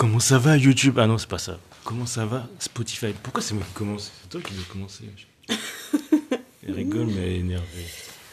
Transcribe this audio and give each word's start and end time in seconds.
Comment 0.00 0.18
ça 0.18 0.38
va 0.38 0.56
YouTube? 0.56 0.98
Ah 0.98 1.06
non, 1.06 1.18
c'est 1.18 1.28
pas 1.28 1.36
ça. 1.36 1.58
Comment 1.84 2.06
ça 2.06 2.24
va 2.24 2.48
Spotify? 2.58 3.12
Pourquoi 3.22 3.42
c'est 3.42 3.52
moi 3.52 3.64
qui 3.66 3.74
commence? 3.74 4.10
C'est 4.22 4.30
toi 4.30 4.40
qui 4.40 4.54
dois 4.54 4.64
commencer. 4.72 5.04
elle 6.66 6.72
rigole, 6.72 7.08
mais 7.08 7.20
elle 7.26 7.32
est 7.32 7.38
énervée. 7.40 7.84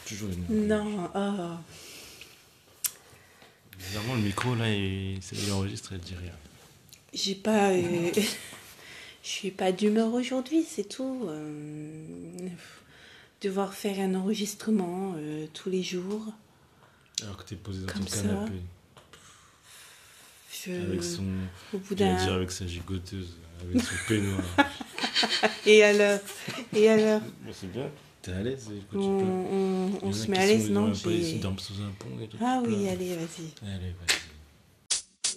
Toujours 0.06 0.30
énervée. 0.30 0.54
Non, 0.66 1.10
oh. 1.14 1.56
Bizarrement, 3.78 4.14
le 4.14 4.22
micro, 4.22 4.54
là, 4.54 4.70
il, 4.72 5.18
il 5.18 5.52
enregistre, 5.52 5.92
elle 5.92 6.00
dit 6.00 6.14
rien. 6.18 6.32
J'ai 7.12 7.34
pas. 7.34 7.72
euh, 7.72 8.12
Je 9.22 9.28
suis 9.28 9.50
pas 9.50 9.70
d'humeur 9.70 10.14
aujourd'hui, 10.14 10.64
c'est 10.66 10.88
tout. 10.88 11.26
Euh, 11.28 12.48
Devoir 13.42 13.74
faire 13.74 14.00
un 14.00 14.14
enregistrement 14.14 15.16
euh, 15.18 15.46
tous 15.52 15.68
les 15.68 15.82
jours. 15.82 16.24
Alors 17.22 17.36
que 17.36 17.42
t'es 17.44 17.56
posé 17.56 17.82
dans 17.84 17.92
Comme 17.92 18.04
ton 18.06 18.10
ça. 18.16 18.22
canapé. 18.22 18.52
Avec 20.66 21.02
son. 21.04 21.24
Au 21.74 21.78
bout 21.78 21.96
j'allais 21.96 22.16
dire 22.16 22.26
d'un. 22.26 22.34
avec 22.36 22.50
sa 22.50 22.66
gigoteuse, 22.66 23.36
avec 23.62 23.82
son 23.82 23.94
peignoir. 24.08 24.40
Et 25.66 25.82
alors 25.84 26.20
Et 26.74 26.88
alors 26.88 27.20
Bon, 27.20 27.52
c'est 27.52 27.70
bien. 27.70 27.88
T'es 28.22 28.32
à 28.32 28.42
l'aise 28.42 28.68
écoute, 28.76 28.98
On, 28.98 29.18
tu 29.18 29.24
peux- 29.24 29.30
on- 30.06 30.08
on 30.08 30.12
se 30.12 30.30
met 30.30 30.38
à 30.38 30.46
l'aise, 30.46 30.70
non 30.70 30.92
Ils 31.06 31.40
dorment 31.40 31.58
sous 31.58 31.74
un 31.82 31.90
pont 31.98 32.20
et 32.22 32.26
tout. 32.28 32.36
Ah 32.40 32.60
oui, 32.66 32.88
allez, 32.88 33.14
vas-y. 33.14 33.52
Allez, 33.62 33.94
vas-y. 34.00 35.28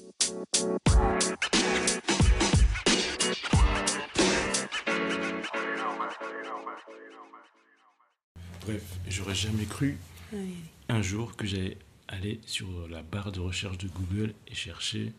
Bref, 8.66 8.84
j'aurais 9.08 9.36
jamais 9.36 9.66
cru 9.66 9.98
Allez, 10.32 10.56
un 10.90 11.02
jour 11.02 11.36
que 11.36 11.46
j'allais 11.46 11.78
aller 12.12 12.40
sur 12.46 12.88
la 12.90 13.02
barre 13.02 13.32
de 13.32 13.40
recherche 13.40 13.78
de 13.78 13.88
Google 13.88 14.34
et 14.48 14.54
chercher 14.54 15.14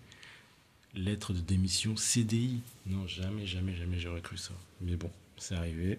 lettre 0.94 1.32
de 1.32 1.40
démission 1.40 1.96
CDI. 1.96 2.60
Non, 2.86 3.06
jamais, 3.06 3.46
jamais, 3.46 3.74
jamais 3.74 3.98
j'aurais 3.98 4.20
cru 4.20 4.36
ça. 4.36 4.52
Mais 4.80 4.96
bon, 4.96 5.10
c'est 5.38 5.54
arrivé. 5.54 5.98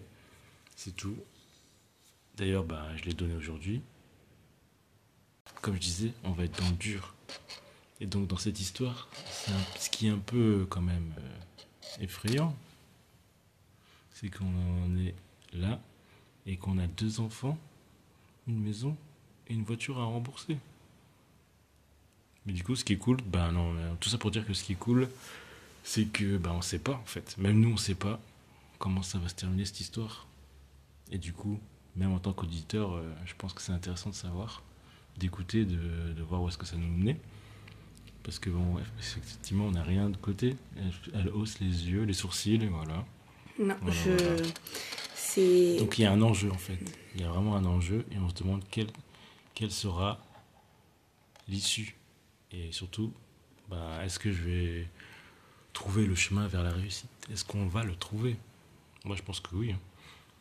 C'est 0.76 0.94
tout. 0.94 1.16
D'ailleurs, 2.36 2.64
bah, 2.64 2.88
je 2.96 3.04
l'ai 3.04 3.12
donné 3.12 3.34
aujourd'hui. 3.34 3.82
Comme 5.60 5.74
je 5.74 5.80
disais, 5.80 6.12
on 6.22 6.32
va 6.32 6.44
être 6.44 6.58
dans 6.60 6.68
le 6.68 6.76
dur. 6.76 7.14
Et 8.00 8.06
donc, 8.06 8.28
dans 8.28 8.36
cette 8.36 8.60
histoire, 8.60 9.08
ce 9.78 9.90
qui 9.90 10.06
est 10.06 10.10
un 10.10 10.18
peu 10.18 10.66
quand 10.68 10.82
même 10.82 11.12
euh, 11.18 12.02
effrayant, 12.02 12.56
c'est 14.12 14.30
qu'on 14.30 14.46
en 14.46 14.96
est 14.98 15.14
là 15.52 15.80
et 16.46 16.56
qu'on 16.56 16.78
a 16.78 16.86
deux 16.86 17.20
enfants, 17.20 17.58
une 18.46 18.60
maison 18.60 18.96
et 19.48 19.54
une 19.54 19.64
voiture 19.64 19.98
à 19.98 20.04
rembourser. 20.04 20.58
Mais 22.46 22.52
du 22.52 22.62
coup, 22.62 22.76
ce 22.76 22.84
qui 22.84 22.92
est 22.92 22.98
cool, 22.98 23.16
ben 23.26 23.52
non, 23.52 23.74
tout 24.00 24.08
ça 24.08 24.18
pour 24.18 24.30
dire 24.30 24.46
que 24.46 24.52
ce 24.54 24.64
qui 24.64 24.72
est 24.72 24.76
cool, 24.76 25.08
c'est 25.82 26.04
que 26.06 26.36
ben 26.36 26.52
on 26.52 26.62
sait 26.62 26.78
pas 26.78 26.92
en 26.92 27.04
fait. 27.06 27.36
Même 27.38 27.60
nous, 27.60 27.72
on 27.72 27.76
sait 27.76 27.94
pas 27.94 28.20
comment 28.78 29.02
ça 29.02 29.18
va 29.18 29.28
se 29.28 29.34
terminer 29.34 29.64
cette 29.64 29.80
histoire. 29.80 30.26
Et 31.10 31.18
du 31.18 31.32
coup, 31.32 31.58
même 31.96 32.12
en 32.12 32.18
tant 32.18 32.32
qu'auditeur, 32.32 32.94
euh, 32.94 33.12
je 33.24 33.34
pense 33.36 33.52
que 33.54 33.62
c'est 33.62 33.72
intéressant 33.72 34.10
de 34.10 34.14
savoir, 34.14 34.62
d'écouter, 35.16 35.64
de, 35.64 36.12
de 36.12 36.22
voir 36.22 36.42
où 36.42 36.48
est-ce 36.48 36.58
que 36.58 36.66
ça 36.66 36.76
nous 36.76 36.88
menait. 36.88 37.18
Parce 38.22 38.38
que 38.38 38.48
bon, 38.50 38.76
effectivement, 38.98 39.66
on 39.66 39.72
n'a 39.72 39.82
rien 39.82 40.08
de 40.10 40.16
côté. 40.16 40.56
Elle, 40.76 40.92
elle 41.14 41.28
hausse 41.28 41.60
les 41.60 41.88
yeux, 41.88 42.04
les 42.04 42.14
sourcils, 42.14 42.58
voilà. 42.66 43.04
Non, 43.58 43.76
Voilà, 43.80 44.00
je. 44.04 44.10
voilà. 44.10 44.42
C'est. 45.14 45.76
Donc 45.78 45.98
il 45.98 46.02
y 46.02 46.04
a 46.04 46.12
un 46.12 46.22
enjeu 46.22 46.50
en 46.50 46.58
fait. 46.58 46.78
Il 47.14 47.20
y 47.20 47.24
a 47.24 47.28
vraiment 47.28 47.56
un 47.56 47.64
enjeu 47.64 48.04
et 48.12 48.18
on 48.18 48.28
se 48.28 48.34
demande 48.34 48.62
quelle, 48.70 48.88
quelle 49.54 49.70
sera 49.70 50.18
l'issue. 51.48 51.96
Et 52.56 52.70
surtout, 52.70 53.12
bah, 53.68 53.98
est-ce 54.04 54.18
que 54.18 54.30
je 54.32 54.42
vais 54.42 54.88
trouver 55.72 56.06
le 56.06 56.14
chemin 56.14 56.46
vers 56.46 56.62
la 56.62 56.70
réussite? 56.70 57.10
Est-ce 57.32 57.44
qu'on 57.44 57.66
va 57.66 57.82
le 57.82 57.96
trouver? 57.96 58.36
Moi 59.04 59.16
je 59.16 59.22
pense 59.22 59.40
que 59.40 59.54
oui. 59.56 59.72
hein. 59.72 59.80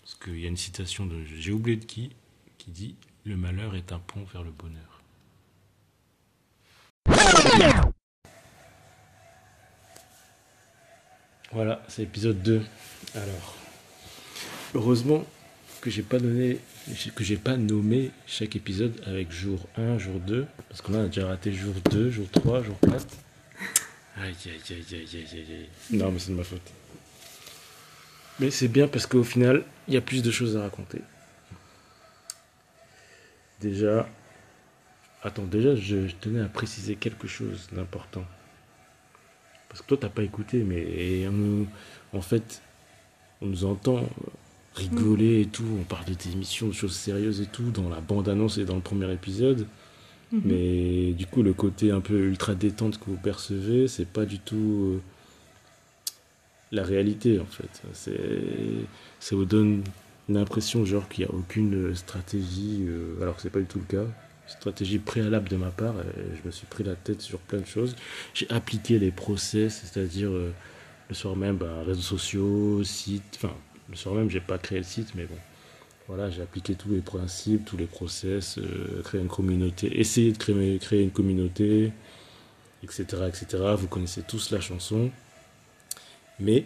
Parce 0.02 0.16
qu'il 0.16 0.39
y 0.39 0.45
a 0.45 0.50
une 0.50 0.58
citation 0.58 1.05
de, 1.05 1.23
j'ai 1.25 1.52
oublié 1.52 1.77
de 1.77 1.86
qui, 1.86 2.11
qui 2.58 2.71
dit 2.71 2.95
Le 3.26 3.36
malheur 3.36 3.76
est 3.76 3.92
un 3.92 3.99
pont 3.99 4.23
vers 4.32 4.43
le 4.43 4.52
bonheur. 4.52 5.02
Voilà, 11.52 11.83
c'est 11.87 12.02
l'épisode 12.04 12.42
2. 12.42 12.66
Alors, 13.16 13.55
heureusement 14.73 15.23
que 15.83 15.89
j'ai 15.89 16.02
pas 16.02 16.17
donné, 16.17 16.60
que 17.14 17.26
j'ai 17.26 17.36
pas 17.36 17.58
nommé 17.58 18.11
chaque 18.26 18.55
épisode 18.55 19.02
avec 19.05 19.33
jour 19.33 19.67
1, 19.76 19.98
jour 19.98 20.17
2, 20.21 20.45
parce 20.70 20.82
qu'on 20.82 20.94
a 20.94 21.08
déjà 21.08 21.27
raté 21.27 21.52
jour 21.52 21.76
2, 21.92 22.10
jour 22.10 22.26
3, 22.32 22.64
jour 22.64 22.80
4. 22.80 23.05
Aïe, 24.16 24.33
aïe, 24.45 24.61
aïe, 24.70 24.86
aïe, 24.93 25.08
aïe, 25.14 25.27
aïe. 25.36 25.70
Non, 25.92 26.10
mais 26.10 26.20
c'est 26.20 26.32
de 26.32 26.38
ma 26.38 26.45
faute. 26.45 26.72
Mais 28.39 28.49
c'est 28.49 28.70
bien 28.70 28.88
parce 28.88 29.05
qu'au 29.05 29.26
final, 29.26 29.66
il 29.89 29.93
y 29.93 29.98
a 29.98 30.02
plus 30.02 30.23
de 30.23 30.32
choses 30.32 30.55
à 30.55 30.61
raconter. 30.61 31.02
Déjà, 33.60 34.08
attends, 35.22 35.43
déjà, 35.43 35.76
je, 35.76 36.08
je 36.08 36.16
tenais 36.16 36.39
à 36.39 36.48
préciser 36.48 36.95
quelque 36.95 37.27
chose 37.27 37.67
d'important. 37.73 38.23
Parce 39.67 39.82
que 39.82 39.88
toi, 39.88 39.98
t'as 39.99 40.10
pas 40.10 40.23
écouté, 40.23 40.64
mais 40.64 41.27
on 41.27 41.67
en 42.17 42.22
fait, 42.22 42.61
on 43.42 43.48
nous 43.48 43.66
entend 43.66 44.08
rigoler 44.76 45.42
et 45.42 45.45
tout. 45.45 45.66
On 45.80 45.84
parle 45.84 46.06
de 46.06 46.14
tes 46.14 46.30
émissions, 46.30 46.67
de 46.67 46.73
choses 46.73 46.95
sérieuses 46.95 47.42
et 47.42 47.45
tout, 47.45 47.72
dans 47.72 47.89
la 47.89 48.02
bande-annonce 48.02 48.58
et 48.58 48.66
dans 48.66 48.76
le 48.76 48.82
premier 48.82 49.11
épisode. 49.11 49.67
Mhm. 50.32 50.42
Mais 50.45 51.14
du 51.14 51.26
coup, 51.26 51.44
le 51.44 51.54
côté 51.54 51.92
un 51.92 52.02
peu 52.02 52.17
ultra 52.28 52.56
détente 52.56 53.00
que 53.00 53.06
vous 53.06 53.17
percevez, 53.17 53.88
c'est 53.88 54.08
pas 54.08 54.26
du 54.26 54.39
tout 54.39 54.95
euh, 54.95 55.02
la 56.72 56.84
réalité 56.84 57.39
en 57.39 57.45
fait. 57.45 57.82
Ça 59.20 59.36
vous 59.36 59.45
donne 59.45 59.84
l'impression 60.30 60.86
genre 60.86 61.08
qu'il 61.08 61.26
n'y 61.26 61.32
a 61.32 61.34
aucune 61.34 61.95
stratégie, 61.95 62.86
euh, 62.88 63.22
alors 63.22 63.36
que 63.36 63.42
c'est 63.42 63.50
pas 63.50 63.60
du 63.60 63.66
tout 63.66 63.80
le 63.80 63.98
cas. 63.98 64.05
Stratégie 64.48 65.00
préalable 65.00 65.50
de 65.50 65.55
ma 65.55 65.70
part, 65.70 65.95
et 66.02 66.36
je 66.36 66.45
me 66.45 66.52
suis 66.52 66.67
pris 66.67 66.84
la 66.84 66.95
tête 66.95 67.22
sur 67.22 67.40
plein 67.40 67.60
de 67.60 67.66
choses. 67.66 67.95
J'ai 68.34 68.50
appliqué 68.50 69.00
les 69.00 69.11
process, 69.11 69.84
c'est-à-dire 69.86 70.30
euh, 70.30 70.52
le 71.10 71.16
soir 71.16 71.36
même, 71.36 71.58
bah, 71.58 71.84
réseaux 71.86 72.02
sociaux, 72.02 72.84
site, 72.84 73.23
enfin, 73.36 73.54
le 73.89 73.95
soir 73.95 74.16
même, 74.16 74.30
j'ai 74.30 74.39
pas 74.39 74.58
créé 74.58 74.80
le 74.80 74.83
site, 74.83 75.14
mais 75.16 75.26
bon. 75.26 75.38
Voilà, 76.08 76.30
j'ai 76.30 76.42
appliqué 76.42 76.76
tous 76.76 76.89
les 76.89 77.02
principes, 77.02 77.64
tous 77.64 77.77
les 77.77 77.86
process, 77.86 78.58
euh, 78.58 79.02
créer 79.04 79.21
une 79.21 79.30
communauté, 79.30 79.99
essayer 79.99 80.33
de 80.33 80.38
créer, 80.38 80.77
créer 80.77 81.02
une 81.02 81.11
communauté, 81.11 81.93
etc., 82.83 83.05
etc. 83.27 83.45
Vous 83.77 83.88
connaissez 83.88 84.22
tous 84.22 84.52
la 84.52 84.60
chanson. 84.60 85.11
Mais, 86.39 86.66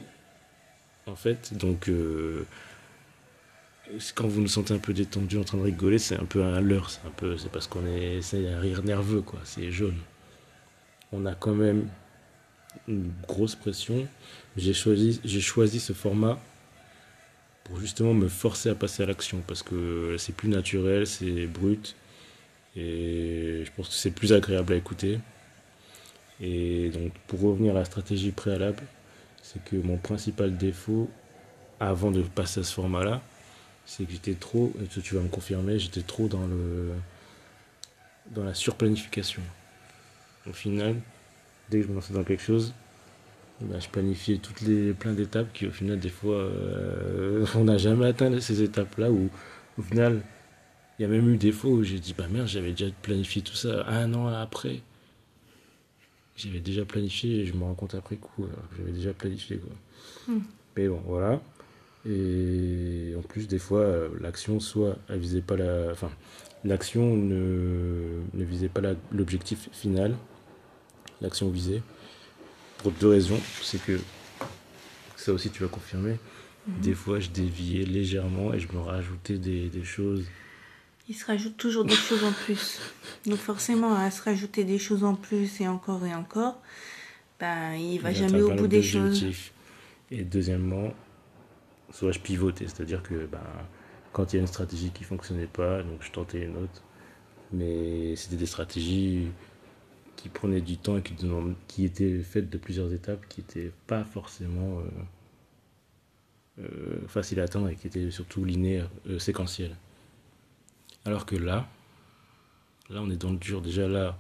en 1.06 1.16
fait, 1.16 1.56
donc, 1.56 1.88
euh, 1.88 2.46
quand 4.16 4.28
vous 4.28 4.42
nous 4.42 4.48
sentez 4.48 4.74
un 4.74 4.80
peu 4.80 4.94
détendu, 4.94 5.38
en 5.38 5.44
train 5.44 5.58
de 5.60 5.64
rigoler, 5.64 6.00
c'est 6.00 6.20
un 6.20 6.26
peu 6.26 6.44
un 6.44 6.60
leurre, 6.60 6.90
c'est 6.90 7.06
un 7.08 7.12
peu, 7.12 7.38
c'est 7.38 7.52
parce 7.52 7.68
qu'on 7.68 7.86
est, 7.86 8.22
c'est 8.22 8.48
un 8.48 8.60
rire 8.60 8.84
nerveux, 8.84 9.22
quoi, 9.22 9.40
c'est 9.44 9.72
jaune. 9.72 9.98
On 11.12 11.26
a 11.26 11.36
quand 11.36 11.54
même 11.54 11.88
une 12.88 13.12
grosse 13.28 13.56
pression. 13.56 14.08
J'ai 14.58 14.74
choisi, 14.74 15.22
j'ai 15.24 15.42
choisi 15.42 15.80
ce 15.80 15.94
format 15.94 16.40
pour 17.68 17.80
justement 17.80 18.14
me 18.14 18.28
forcer 18.28 18.70
à 18.70 18.76
passer 18.76 19.04
à 19.04 19.06
l'action 19.06 19.42
parce 19.46 19.62
que 19.62 20.16
c'est 20.18 20.34
plus 20.34 20.50
naturel, 20.50 21.06
c'est 21.06 21.48
brut 21.48 21.96
et 22.76 23.64
je 23.66 23.72
pense 23.76 23.90
que 23.90 23.96
c'est 23.96 24.12
plus 24.12 24.34
agréable 24.34 24.74
à 24.74 24.76
écouter. 24.76 25.20
Et 26.40 26.90
donc 26.90 27.12
pour 27.28 27.42
revenir 27.42 27.76
à 27.76 27.80
la 27.80 27.86
stratégie 27.86 28.32
préalable, 28.32 28.84
c'est 29.42 29.64
que 29.64 29.76
mon 29.76 29.98
principal 29.98 30.56
défaut 30.56 31.10
avant 31.80 32.12
de 32.12 32.22
passer 32.22 32.62
à 32.62 32.64
ce 32.64 32.74
format-là, 32.74 33.22
c'est 33.86 34.06
que 34.06 34.12
j'étais 34.12 34.34
trop, 34.34 34.74
et 34.82 34.88
tu 34.88 35.16
vas 35.16 35.22
me 35.22 35.30
confirmer, 35.30 35.80
j'étais 35.80 36.02
trop 36.02 36.28
dans 36.28 36.46
le 36.46 36.92
dans 38.32 38.44
la 38.44 38.54
surplanification. 38.54 39.42
Au 40.50 40.54
final, 40.54 40.96
dès 41.70 41.80
que 41.80 41.86
je 41.86 41.90
me 41.90 41.96
lançais 41.96 42.14
dans 42.14 42.24
quelque 42.24 42.44
chose, 42.44 42.74
bah, 43.62 43.80
je 43.80 43.88
planifiais 43.88 44.38
toutes 44.38 44.62
les 44.62 44.94
plein 44.94 45.14
d'étapes 45.14 45.52
qui 45.54 45.66
au 45.66 45.72
final 45.72 46.00
des 46.00 46.10
fois 46.10 46.36
euh, 46.36 47.27
on 47.56 47.64
n'a 47.66 47.78
jamais 47.78 48.08
atteint 48.08 48.40
ces 48.40 48.62
étapes 48.62 48.98
là 48.98 49.12
où 49.12 49.30
au 49.78 49.82
final 49.82 50.22
il 51.00 51.04
y 51.04 51.06
a 51.06 51.08
même 51.08 51.30
eu 51.30 51.38
des 51.38 51.52
fois 51.52 51.72
où 51.72 51.84
j'ai 51.84 52.00
dit 52.00 52.14
bah 52.18 52.26
merde 52.30 52.48
j'avais 52.48 52.72
déjà 52.72 52.92
planifié 53.02 53.42
tout 53.42 53.56
ça 53.56 53.86
un 53.88 54.14
an 54.14 54.28
après 54.28 54.82
j'avais 56.36 56.60
déjà 56.60 56.86
planifié 56.86 57.42
et 57.42 57.46
je 57.46 57.54
me 57.54 57.64
rends 57.64 57.74
compte 57.74 57.96
après 57.96 58.16
coup 58.16 58.46
alors 58.46 58.70
que 58.70 58.78
j'avais 58.78 58.92
déjà 58.92 59.14
planifié 59.14 59.58
quoi 59.58 59.74
Hmm. 60.28 60.42
mais 60.76 60.90
bon 60.90 61.02
voilà 61.06 61.42
et 62.06 63.14
en 63.18 63.22
plus 63.22 63.48
des 63.48 63.60
fois 63.60 63.80
euh, 63.80 64.10
l'action 64.20 64.60
soit 64.60 64.98
elle 65.10 65.20
visait 65.20 65.42
pas 65.42 65.56
la 65.56 65.88
enfin 65.92 66.12
l'action 66.66 67.16
ne, 67.16 68.22
ne 68.34 68.44
visait 68.44 68.68
pas 68.68 68.82
l'objectif 69.12 69.70
final 69.72 70.16
l'action 71.22 71.50
visée 71.50 71.82
pour 72.78 72.92
deux 72.92 73.10
raisons. 73.10 73.40
C'est 73.62 73.82
que, 73.82 74.00
ça 75.16 75.34
aussi 75.34 75.50
tu 75.50 75.64
vas 75.64 75.70
confirmer, 75.70 76.18
des 76.82 76.94
fois 76.94 77.20
je 77.20 77.30
déviais 77.30 77.86
légèrement 77.86 78.54
et 78.54 78.60
je 78.60 78.72
me 78.72 78.80
rajoutais 78.80 79.38
des, 79.38 79.70
des 79.70 79.84
choses. 79.84 80.26
Il 81.10 81.16
se 81.16 81.26
rajoute 81.26 81.56
toujours 81.56 81.86
des 81.86 81.96
choses 81.96 82.24
en 82.24 82.34
plus. 82.34 82.80
Donc 83.26 83.38
forcément, 83.38 83.96
à 83.96 84.12
se 84.12 84.22
rajouter 84.22 84.66
des 84.66 84.78
choses 84.78 85.06
en 85.06 85.16
plus 85.16 85.62
et 85.62 85.68
encore 85.68 86.06
et 86.06 86.14
encore, 86.14 86.62
ben, 87.40 87.74
il 87.76 88.00
va 88.00 88.12
jamais 88.12 88.42
au 88.42 88.54
bout 88.54 88.68
des 88.68 88.84
choses. 88.84 89.26
Et 90.12 90.24
deuxièmement, 90.24 90.94
soit 91.92 92.12
je 92.12 92.20
pivotais, 92.20 92.68
c'est-à-dire 92.68 93.04
que 93.04 93.26
ben, 93.26 93.40
quand 94.12 94.34
il 94.34 94.38
y 94.38 94.40
a 94.40 94.42
une 94.42 94.48
stratégie 94.48 94.92
qui 94.92 95.04
fonctionnait 95.04 95.48
pas, 95.48 95.82
donc 95.84 96.02
je 96.02 96.12
tentais 96.12 96.44
une 96.44 96.58
autre. 96.58 96.82
Mais 97.54 98.16
c'était 98.18 98.36
des 98.36 98.46
stratégies 98.46 99.28
qui 100.18 100.28
prenaient 100.28 100.62
du 100.62 100.78
temps 100.78 100.98
et 100.98 101.04
qui 101.68 101.86
étaient 101.86 102.20
faites 102.20 102.50
de 102.50 102.58
plusieurs 102.58 102.92
étapes, 102.92 103.26
qui 103.30 103.42
n'étaient 103.42 103.72
pas 103.86 104.04
forcément 104.04 104.80
euh, 104.80 104.84
euh, 106.60 107.08
faciles 107.08 107.40
à 107.40 107.44
atteindre 107.44 107.70
et 107.70 107.76
qui 107.76 107.88
étaient 107.88 108.10
surtout 108.12 108.44
linéaires, 108.44 108.90
euh, 109.10 109.20
séquentielles. 109.20 109.76
Alors 111.06 111.26
que 111.26 111.36
là, 111.36 111.68
là 112.90 113.02
on 113.02 113.10
est 113.10 113.16
dans 113.18 113.32
le 113.32 113.38
dur. 113.38 113.62
Déjà 113.62 113.88
là, 113.88 114.18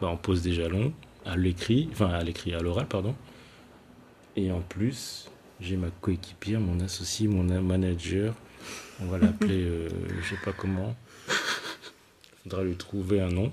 bah, 0.00 0.08
on 0.08 0.16
pose 0.16 0.42
des 0.42 0.52
jalons 0.52 0.92
à 1.24 1.36
l'écrit, 1.36 1.88
enfin 1.92 2.08
à 2.10 2.22
l'écrit, 2.22 2.54
à 2.54 2.60
l'oral, 2.60 2.86
pardon. 2.88 3.14
Et 4.36 4.50
en 4.50 4.60
plus, 4.60 5.30
j'ai 5.60 5.76
ma 5.76 5.90
coéquipière, 6.00 6.60
mon 6.60 6.80
associé, 6.80 7.28
mon 7.28 7.44
manager. 7.62 8.34
On 9.00 9.06
va 9.06 9.18
l'appeler, 9.18 9.62
euh, 9.62 9.88
je 10.20 10.30
sais 10.30 10.40
pas 10.44 10.52
comment. 10.52 10.96
Faudra 12.42 12.64
lui 12.64 12.76
trouver 12.76 13.20
un 13.20 13.28
nom. 13.28 13.52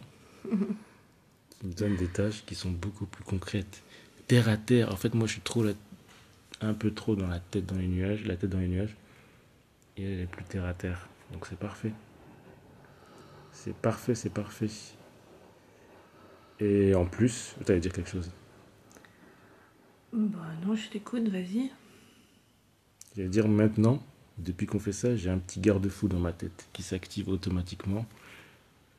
Qui 1.59 1.67
me 1.67 1.73
donne 1.73 1.95
des 1.97 2.07
tâches 2.07 2.43
qui 2.45 2.55
sont 2.55 2.71
beaucoup 2.71 3.05
plus 3.05 3.23
concrètes. 3.23 3.83
Terre 4.27 4.47
à 4.49 4.57
terre. 4.57 4.91
En 4.91 4.95
fait, 4.95 5.13
moi, 5.13 5.27
je 5.27 5.33
suis 5.33 5.41
trop 5.41 5.63
la- 5.63 5.73
un 6.61 6.73
peu 6.73 6.91
trop 6.93 7.15
dans 7.15 7.27
la 7.27 7.39
tête 7.39 7.65
dans 7.65 7.77
les 7.77 7.87
nuages, 7.87 8.25
la 8.25 8.35
tête 8.35 8.49
dans 8.49 8.59
les 8.59 8.67
nuages. 8.67 8.95
Et 9.97 10.03
elle 10.03 10.19
est 10.21 10.27
plus 10.27 10.43
terre 10.43 10.65
à 10.65 10.73
terre. 10.73 11.07
Donc 11.33 11.45
c'est 11.47 11.57
parfait. 11.57 11.91
C'est 13.51 13.75
parfait, 13.75 14.15
c'est 14.15 14.29
parfait. 14.29 14.69
Et 16.59 16.95
en 16.95 17.05
plus, 17.05 17.55
tu 17.65 17.71
allais 17.71 17.81
dire 17.81 17.93
quelque 17.93 18.09
chose. 18.09 18.31
Bah 20.13 20.39
non, 20.65 20.75
je 20.75 20.89
t'écoute, 20.89 21.27
vas-y. 21.27 21.71
J'allais 23.15 23.29
dire 23.29 23.47
maintenant, 23.47 24.01
depuis 24.37 24.65
qu'on 24.65 24.79
fait 24.79 24.91
ça, 24.91 25.15
j'ai 25.15 25.29
un 25.29 25.37
petit 25.39 25.59
garde-fou 25.59 26.07
dans 26.07 26.19
ma 26.19 26.31
tête 26.31 26.67
qui 26.73 26.83
s'active 26.83 27.29
automatiquement 27.29 28.05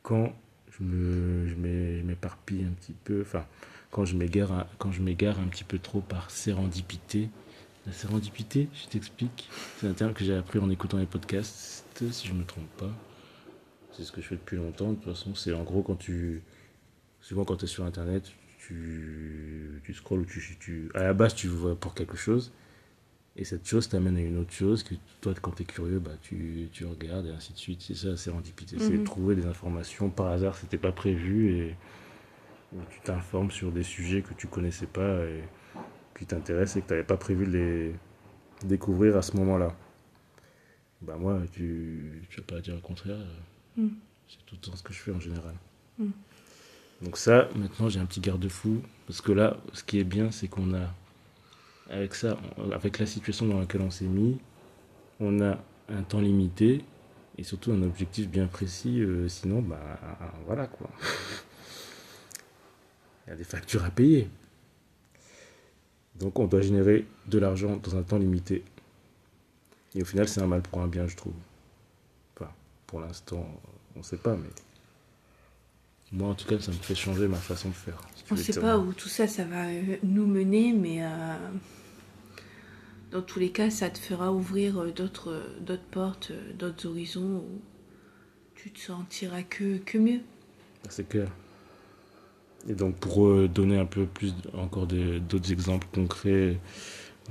quand 0.03 0.33
je 0.79 0.83
m'éparpille 0.83 2.63
un 2.63 2.71
petit 2.71 2.93
peu, 3.03 3.21
enfin 3.21 3.45
quand 3.89 4.05
je 4.05 4.15
m'égare 4.15 4.51
un 5.39 5.47
petit 5.47 5.63
peu 5.63 5.79
trop 5.79 6.01
par 6.01 6.31
sérendipité. 6.31 7.29
La 7.87 7.93
sérendipité, 7.93 8.69
je 8.73 8.87
t'explique, 8.89 9.49
c'est 9.79 9.87
un 9.87 9.93
terme 9.93 10.13
que 10.13 10.23
j'ai 10.23 10.35
appris 10.35 10.59
en 10.59 10.69
écoutant 10.69 10.97
les 10.97 11.07
podcasts, 11.07 12.03
si 12.11 12.27
je 12.27 12.33
me 12.33 12.43
trompe 12.43 12.69
pas. 12.77 12.91
C'est 13.93 14.03
ce 14.03 14.11
que 14.11 14.21
je 14.21 14.27
fais 14.27 14.35
depuis 14.35 14.57
longtemps. 14.57 14.91
De 14.91 14.95
toute 14.95 15.05
façon, 15.13 15.33
c'est 15.35 15.53
en 15.53 15.63
gros 15.63 15.81
quand 15.81 15.95
tu 15.95 16.41
souvent 17.21 17.43
quand 17.43 17.57
tu 17.57 17.65
es 17.65 17.67
sur 17.67 17.83
internet, 17.83 18.31
tu 18.59 19.81
tu 19.83 19.93
scrolles 19.93 20.21
ou 20.21 20.25
tu, 20.25 20.41
tu 20.59 20.89
à 20.93 21.03
la 21.03 21.13
base 21.13 21.33
tu 21.35 21.47
vois 21.47 21.75
pour 21.75 21.93
quelque 21.95 22.15
chose 22.17 22.51
et 23.37 23.45
cette 23.45 23.65
chose 23.67 23.87
t'amène 23.89 24.17
à 24.17 24.21
une 24.21 24.37
autre 24.39 24.51
chose 24.53 24.83
que 24.83 24.93
toi, 25.21 25.33
quand 25.41 25.51
tu 25.51 25.63
es 25.63 25.65
curieux, 25.65 25.99
bah, 25.99 26.11
tu, 26.21 26.67
tu 26.73 26.85
regardes 26.85 27.27
et 27.27 27.31
ainsi 27.31 27.53
de 27.53 27.57
suite. 27.57 27.81
C'est 27.81 27.95
ça, 27.95 28.09
la 28.09 28.17
sérendipité. 28.17 28.75
C'est 28.77 28.93
Mhm. 28.97 29.03
trouver 29.05 29.35
des 29.35 29.45
informations 29.45 30.09
par 30.09 30.27
hasard, 30.27 30.55
c'était 30.57 30.77
pas 30.77 30.91
prévu 30.91 31.57
et 31.57 31.75
où 32.73 32.77
tu 32.91 32.99
t'informes 33.01 33.51
sur 33.51 33.71
des 33.71 33.83
sujets 33.83 34.21
que 34.21 34.33
tu 34.33 34.47
connaissais 34.47 34.85
pas 34.85 35.25
et 35.25 35.43
qui 36.21 36.27
t'intéressent 36.27 36.77
et 36.77 36.81
que 36.81 36.87
tu 36.87 36.93
n'avais 36.93 37.03
pas 37.03 37.17
prévu 37.17 37.47
de 37.47 37.51
les 37.51 37.95
découvrir 38.63 39.17
à 39.17 39.23
ce 39.23 39.35
moment-là. 39.37 39.75
Bah, 41.01 41.15
moi, 41.17 41.41
tu, 41.51 42.27
tu 42.29 42.41
vas 42.41 42.45
pas 42.45 42.61
dire 42.61 42.75
le 42.75 42.81
contraire. 42.81 43.17
Mhm. 43.75 43.95
C'est 44.29 44.37
tout 44.45 44.53
le 44.53 44.61
temps 44.61 44.75
ce 44.75 44.83
que 44.83 44.93
je 44.93 44.99
fais 44.99 45.11
en 45.11 45.19
général. 45.19 45.55
Mhm. 45.97 46.11
Donc, 47.01 47.17
ça, 47.17 47.49
maintenant, 47.55 47.89
j'ai 47.89 47.99
un 47.99 48.05
petit 48.05 48.19
garde-fou. 48.19 48.83
Parce 49.07 49.19
que 49.19 49.31
là, 49.31 49.57
ce 49.73 49.83
qui 49.83 49.97
est 49.97 50.03
bien, 50.03 50.29
c'est 50.29 50.47
qu'on 50.47 50.75
a 50.75 50.93
avec 51.89 52.13
ça, 52.13 52.37
avec 52.71 52.99
la 52.99 53.07
situation 53.07 53.47
dans 53.47 53.59
laquelle 53.59 53.81
on 53.81 53.89
s'est 53.89 54.05
mis, 54.05 54.37
on 55.19 55.41
a 55.41 55.57
un 55.89 56.03
temps 56.03 56.21
limité 56.21 56.85
et 57.39 57.43
surtout 57.43 57.71
un 57.71 57.81
objectif 57.81 58.29
bien 58.29 58.45
précis. 58.45 59.01
euh, 59.01 59.27
sinon, 59.27 59.63
bah 59.63 59.99
voilà 60.45 60.67
quoi. 60.67 60.87
Il 63.25 63.31
y 63.31 63.33
a 63.33 63.35
des 63.35 63.43
factures 63.43 63.83
à 63.83 63.89
payer. 63.89 64.29
Donc 66.21 66.37
on 66.39 66.45
doit 66.45 66.61
générer 66.61 67.05
de 67.27 67.39
l'argent 67.39 67.77
dans 67.77 67.95
un 67.95 68.03
temps 68.03 68.17
limité. 68.17 68.63
Et 69.95 70.01
au 70.01 70.05
final, 70.05 70.27
c'est 70.27 70.41
un 70.41 70.47
mal 70.47 70.61
pour 70.61 70.79
un 70.81 70.87
bien, 70.87 71.07
je 71.07 71.15
trouve. 71.15 71.33
Enfin, 72.35 72.51
pour 72.87 73.01
l'instant, 73.01 73.45
on 73.95 73.99
ne 73.99 74.03
sait 74.03 74.17
pas, 74.17 74.35
mais 74.35 74.49
moi 76.11 76.29
en 76.29 76.35
tout 76.35 76.47
cas, 76.47 76.59
ça 76.59 76.71
me 76.71 76.77
fait 76.77 76.95
changer 76.95 77.27
ma 77.27 77.37
façon 77.37 77.69
de 77.69 77.73
faire. 77.73 77.99
si 78.15 78.23
On 78.31 78.35
veux 78.35 78.43
sait 78.43 78.59
pas 78.59 78.77
où 78.77 78.93
tout 78.93 79.09
ça, 79.09 79.27
ça 79.27 79.43
va 79.45 79.65
euh, 79.67 79.97
nous 80.03 80.27
mener, 80.27 80.73
mais 80.73 81.03
euh, 81.03 81.07
dans 83.11 83.21
tous 83.21 83.39
les 83.39 83.49
cas, 83.49 83.69
ça 83.69 83.89
te 83.89 83.97
fera 83.97 84.31
ouvrir 84.31 84.79
euh, 84.79 84.91
d'autres 84.91 85.41
d'autres 85.61 85.89
portes, 85.91 86.31
d'autres 86.57 86.87
horizons 86.87 87.37
où 87.37 87.61
tu 88.55 88.71
te 88.71 88.79
sentiras 88.79 89.41
que, 89.41 89.77
que 89.77 89.97
mieux. 89.97 90.21
C'est 90.89 91.07
clair. 91.07 91.29
Et 92.69 92.73
donc 92.75 92.95
pour 92.97 93.25
euh, 93.27 93.47
donner 93.47 93.77
un 93.79 93.85
peu 93.85 94.05
plus 94.05 94.33
encore 94.53 94.85
d'autres 94.87 95.51
exemples 95.51 95.87
concrets 95.93 96.59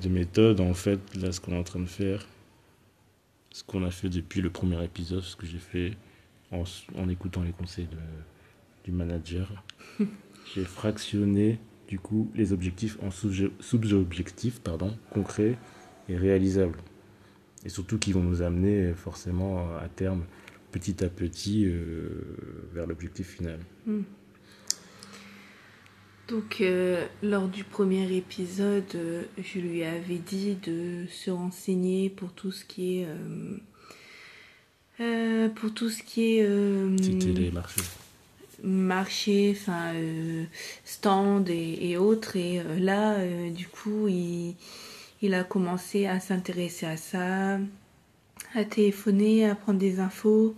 de 0.03 0.09
méthodes, 0.09 0.61
en 0.61 0.75
fait, 0.75 0.99
là 1.17 1.31
ce 1.33 1.41
qu'on 1.41 1.53
est 1.53 1.59
en 1.59 1.63
train 1.63 1.81
de 1.81 1.87
faire, 1.87 2.27
ce 3.53 3.63
qu'on 3.65 3.85
a 3.85 3.91
fait 3.91 4.09
depuis 4.09 4.41
le 4.41 4.51
premier 4.51 4.83
épisode, 4.85 5.23
ce 5.23 5.37
que 5.37 5.47
j'ai 5.47 5.59
fait 5.59 5.93
en, 6.51 6.65
en 6.97 7.09
écoutant 7.09 7.43
les 7.43 7.53
conseils 7.53 7.87
de, 7.87 7.97
du 8.85 8.93
manager, 8.93 9.65
j'ai 10.55 10.65
fractionné 10.65 11.59
du 11.89 11.99
coup 11.99 12.31
les 12.35 12.53
objectifs 12.53 12.99
en 13.03 13.11
sous- 13.11 13.51
sous-objectifs 13.61 14.61
pardon, 14.61 14.97
concrets 15.11 15.57
et 16.09 16.17
réalisables. 16.17 16.79
Et 17.65 17.69
surtout 17.69 17.99
qui 17.99 18.13
vont 18.13 18.23
nous 18.23 18.43
amener 18.43 18.95
forcément 18.95 19.77
à 19.77 19.89
terme 19.89 20.25
petit 20.73 21.05
à 21.05 21.09
petit 21.09 21.67
euh, 21.67 22.37
vers 22.73 22.87
l'objectif 22.87 23.29
final. 23.37 23.59
Donc, 26.31 26.61
euh, 26.61 27.05
lors 27.25 27.49
du 27.49 27.65
premier 27.65 28.15
épisode, 28.17 28.85
euh, 28.95 29.25
je 29.43 29.59
lui 29.59 29.83
avais 29.83 30.19
dit 30.19 30.57
de 30.63 31.05
se 31.11 31.29
renseigner 31.29 32.09
pour 32.09 32.33
tout 32.33 32.53
ce 32.53 32.65
qui 32.65 33.01
est. 33.01 33.09
euh, 35.01 35.49
pour 35.49 35.75
tout 35.75 35.91
ce 35.91 36.05
qui 36.05 36.37
est. 36.39 37.03
Citer 37.03 37.33
les 37.33 37.51
marchés. 37.51 37.83
marché, 38.63 39.57
enfin 39.57 39.93
stand 40.85 41.49
et, 41.49 41.91
et 41.91 41.97
autres. 41.97 42.37
Et 42.37 42.63
là, 42.79 43.17
du 43.51 43.67
coup, 43.67 44.07
il, 44.07 44.55
il 45.23 45.35
a 45.35 45.43
commencé 45.43 46.07
à 46.07 46.21
s'intéresser 46.21 46.87
à 46.87 46.97
ça, 46.97 47.59
à 48.55 48.65
téléphoner, 48.65 49.51
à 49.51 49.57
prendre 49.57 49.81
des 49.81 49.99
infos 49.99 50.55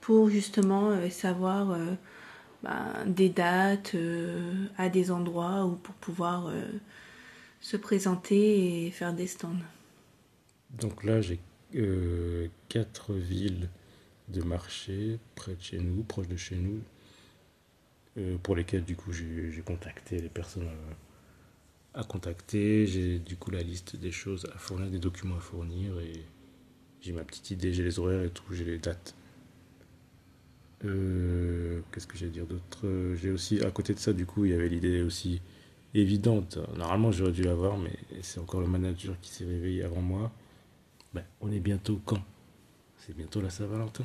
pour 0.00 0.28
justement 0.28 0.90
savoir 1.08 1.76
ben, 2.64 3.04
des 3.06 3.28
dates 3.28 3.94
euh, 3.94 4.66
à 4.78 4.88
des 4.88 5.10
endroits 5.10 5.66
où 5.66 5.76
pour 5.76 5.94
pouvoir 5.96 6.46
euh, 6.46 6.64
se 7.60 7.76
présenter 7.76 8.86
et 8.86 8.90
faire 8.90 9.12
des 9.12 9.26
stands. 9.26 9.52
Donc 10.70 11.04
là, 11.04 11.20
j'ai 11.20 11.38
euh, 11.74 12.48
quatre 12.68 13.12
villes 13.12 13.68
de 14.28 14.42
marché 14.42 15.18
près 15.34 15.54
de 15.54 15.62
chez 15.62 15.78
nous, 15.78 16.02
proches 16.02 16.28
de 16.28 16.36
chez 16.36 16.56
nous, 16.56 16.80
pour 18.42 18.56
lesquelles 18.56 18.84
du 18.84 18.96
coup 18.96 19.12
j'ai 19.12 19.62
contacté 19.64 20.20
les 20.20 20.28
personnes 20.28 20.68
euh, 20.68 22.00
à 22.00 22.04
contacter. 22.04 22.86
J'ai 22.86 23.18
du 23.18 23.36
coup 23.36 23.50
la 23.50 23.62
liste 23.62 23.96
des 23.96 24.12
choses 24.12 24.46
à 24.54 24.58
fournir, 24.58 24.90
des 24.90 24.98
documents 24.98 25.36
à 25.36 25.40
fournir 25.40 25.98
et 26.00 26.24
j'ai 27.00 27.12
ma 27.12 27.24
petite 27.24 27.50
idée, 27.50 27.72
j'ai 27.72 27.82
les 27.82 27.98
horaires 27.98 28.22
et 28.22 28.30
tout, 28.30 28.44
j'ai 28.52 28.64
les 28.64 28.78
dates. 28.78 29.14
Euh, 30.84 31.80
Qu'est-ce 31.92 32.06
que 32.06 32.16
j'ai 32.16 32.26
à 32.26 32.30
dire 32.30 32.46
d'autre? 32.46 32.80
Euh, 32.84 33.16
J'ai 33.16 33.30
aussi, 33.30 33.60
à 33.62 33.70
côté 33.70 33.94
de 33.94 33.98
ça, 33.98 34.12
du 34.12 34.26
coup, 34.26 34.44
il 34.44 34.50
y 34.50 34.54
avait 34.54 34.68
l'idée 34.68 35.02
aussi 35.02 35.40
évidente. 35.94 36.58
Normalement, 36.76 37.12
j'aurais 37.12 37.32
dû 37.32 37.42
l'avoir, 37.42 37.78
mais 37.78 37.96
c'est 38.22 38.40
encore 38.40 38.60
le 38.60 38.66
manager 38.66 39.14
qui 39.22 39.30
s'est 39.30 39.44
réveillé 39.44 39.82
avant 39.84 40.00
moi. 40.02 40.32
Ben, 41.14 41.24
on 41.40 41.50
est 41.52 41.60
bientôt 41.60 42.00
quand? 42.04 42.22
C'est 42.98 43.16
bientôt 43.16 43.40
la 43.40 43.50
Saint-Valentin. 43.50 44.04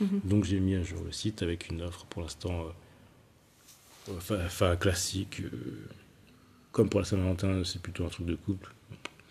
Mhm. 0.00 0.20
Donc 0.24 0.44
j'ai 0.44 0.60
mis 0.60 0.74
à 0.74 0.82
jour 0.82 1.02
le 1.04 1.12
site 1.12 1.42
avec 1.42 1.68
une 1.70 1.82
offre 1.82 2.04
pour 2.06 2.22
l'instant 2.22 2.66
euh, 4.08 4.16
enfin, 4.16 4.38
enfin, 4.44 4.76
classique. 4.76 5.40
euh, 5.40 5.50
comme 6.72 6.88
pour 6.88 7.00
la 7.00 7.06
Saint-Valentin, 7.06 7.62
c'est 7.64 7.80
plutôt 7.80 8.04
un 8.04 8.08
truc 8.08 8.26
de 8.26 8.34
couple. 8.34 8.72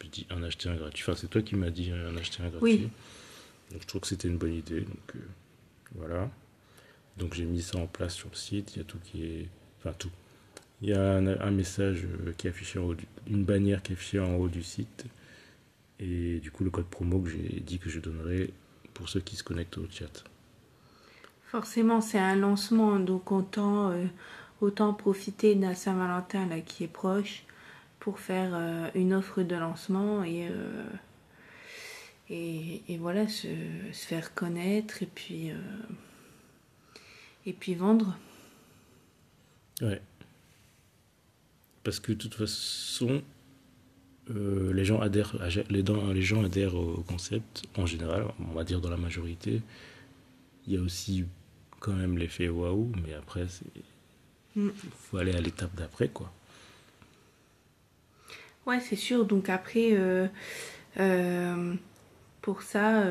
Je 0.03 0.07
dis 0.07 0.27
un 0.29 0.41
acheté 0.43 0.69
un 0.69 0.75
gratuit. 0.75 1.03
Enfin, 1.03 1.15
c'est 1.19 1.27
toi 1.27 1.41
qui 1.41 1.55
m'as 1.55 1.69
dit 1.69 1.91
un 1.91 2.15
acheté 2.17 2.41
un 2.43 2.49
gratuit. 2.49 2.61
Oui. 2.61 2.89
Donc 3.71 3.81
je 3.81 3.87
trouve 3.87 4.01
que 4.01 4.07
c'était 4.07 4.27
une 4.27 4.37
bonne 4.37 4.53
idée. 4.53 4.81
Donc 4.81 5.13
voilà. 5.95 6.29
Donc 7.19 7.33
j'ai 7.33 7.45
mis 7.45 7.61
ça 7.61 7.77
en 7.77 7.85
place 7.85 8.15
sur 8.15 8.29
le 8.29 8.35
site. 8.35 8.75
Il 8.75 8.79
y 8.79 8.81
a 8.81 8.85
tout 8.85 8.97
qui 9.03 9.23
est. 9.23 9.47
Enfin, 9.79 9.93
tout. 9.99 10.09
Il 10.81 10.89
y 10.89 10.93
a 10.93 11.15
un, 11.17 11.51
message 11.51 12.05
euh, 12.05 12.31
qui 12.37 12.47
est 12.47 12.51
affiché 12.51 12.79
en 12.79 12.83
haut, 12.83 12.95
du- 12.95 13.05
une 13.27 13.43
bannière 13.43 13.83
qui 13.83 13.91
est 13.91 13.95
affichée 13.95 14.19
en 14.19 14.35
haut 14.35 14.47
du 14.47 14.63
site. 14.63 15.05
Et 15.99 16.39
du 16.39 16.51
coup, 16.51 16.63
le 16.63 16.69
code 16.69 16.85
promo 16.85 17.19
que 17.19 17.29
j'ai 17.29 17.59
dit 17.59 17.79
que 17.79 17.89
je 17.89 17.99
donnerai 17.99 18.53
pour 18.93 19.09
ceux 19.09 19.19
qui 19.19 19.35
se 19.35 19.43
connectent 19.43 19.77
au 19.77 19.85
chat. 19.91 20.23
Forcément, 21.47 21.99
c'est 21.99 22.19
un 22.19 22.35
lancement, 22.35 22.97
donc 22.99 23.33
autant, 23.33 23.89
euh, 23.89 24.05
autant 24.61 24.93
profiter 24.93 25.55
la 25.55 25.75
Saint-Valentin 25.75 26.47
là 26.47 26.61
qui 26.61 26.85
est 26.85 26.87
proche 26.87 27.43
pour 27.99 28.19
faire 28.19 28.51
euh, 28.53 28.89
une 28.95 29.13
offre 29.13 29.41
de 29.41 29.55
lancement 29.55 30.23
et, 30.23 30.47
et, 32.29 32.97
voilà, 32.97 33.27
se, 33.27 33.47
se, 33.91 34.05
faire 34.05 34.33
connaître 34.33 35.03
et 35.03 35.07
puis, 35.13 35.51
et 37.45 37.53
puis 37.53 37.75
vendre. 37.75 38.17
Ouais. 39.81 40.01
Parce 41.83 41.99
que 41.99 42.11
de 42.11 42.17
toute 42.17 42.35
façon, 42.35 43.21
euh, 44.31 44.73
les, 44.73 44.85
gens 44.85 44.99
adhèrent, 44.99 45.35
les, 45.69 45.83
les 45.83 46.21
gens 46.21 46.43
adhèrent 46.43 46.75
au 46.75 47.03
concept 47.07 47.63
en 47.77 47.85
général, 47.85 48.25
on 48.39 48.53
va 48.53 48.63
dire 48.63 48.81
dans 48.81 48.89
la 48.89 48.97
majorité. 48.97 49.61
Il 50.67 50.73
y 50.73 50.77
a 50.77 50.81
aussi 50.81 51.25
quand 51.79 51.93
même 51.93 52.17
l'effet 52.17 52.49
waouh, 52.49 52.91
mais 53.03 53.13
après, 53.13 53.45
il 54.55 54.63
mm. 54.63 54.71
faut 54.97 55.17
aller 55.17 55.33
à 55.33 55.41
l'étape 55.41 55.73
d'après, 55.75 56.09
quoi. 56.09 56.31
Ouais, 58.65 58.79
c'est 58.79 58.95
sûr. 58.95 59.25
Donc 59.25 59.49
après, 59.49 59.93
euh, 59.93 60.27
euh, 60.99 61.73
pour 62.41 62.61
ça, 62.61 63.03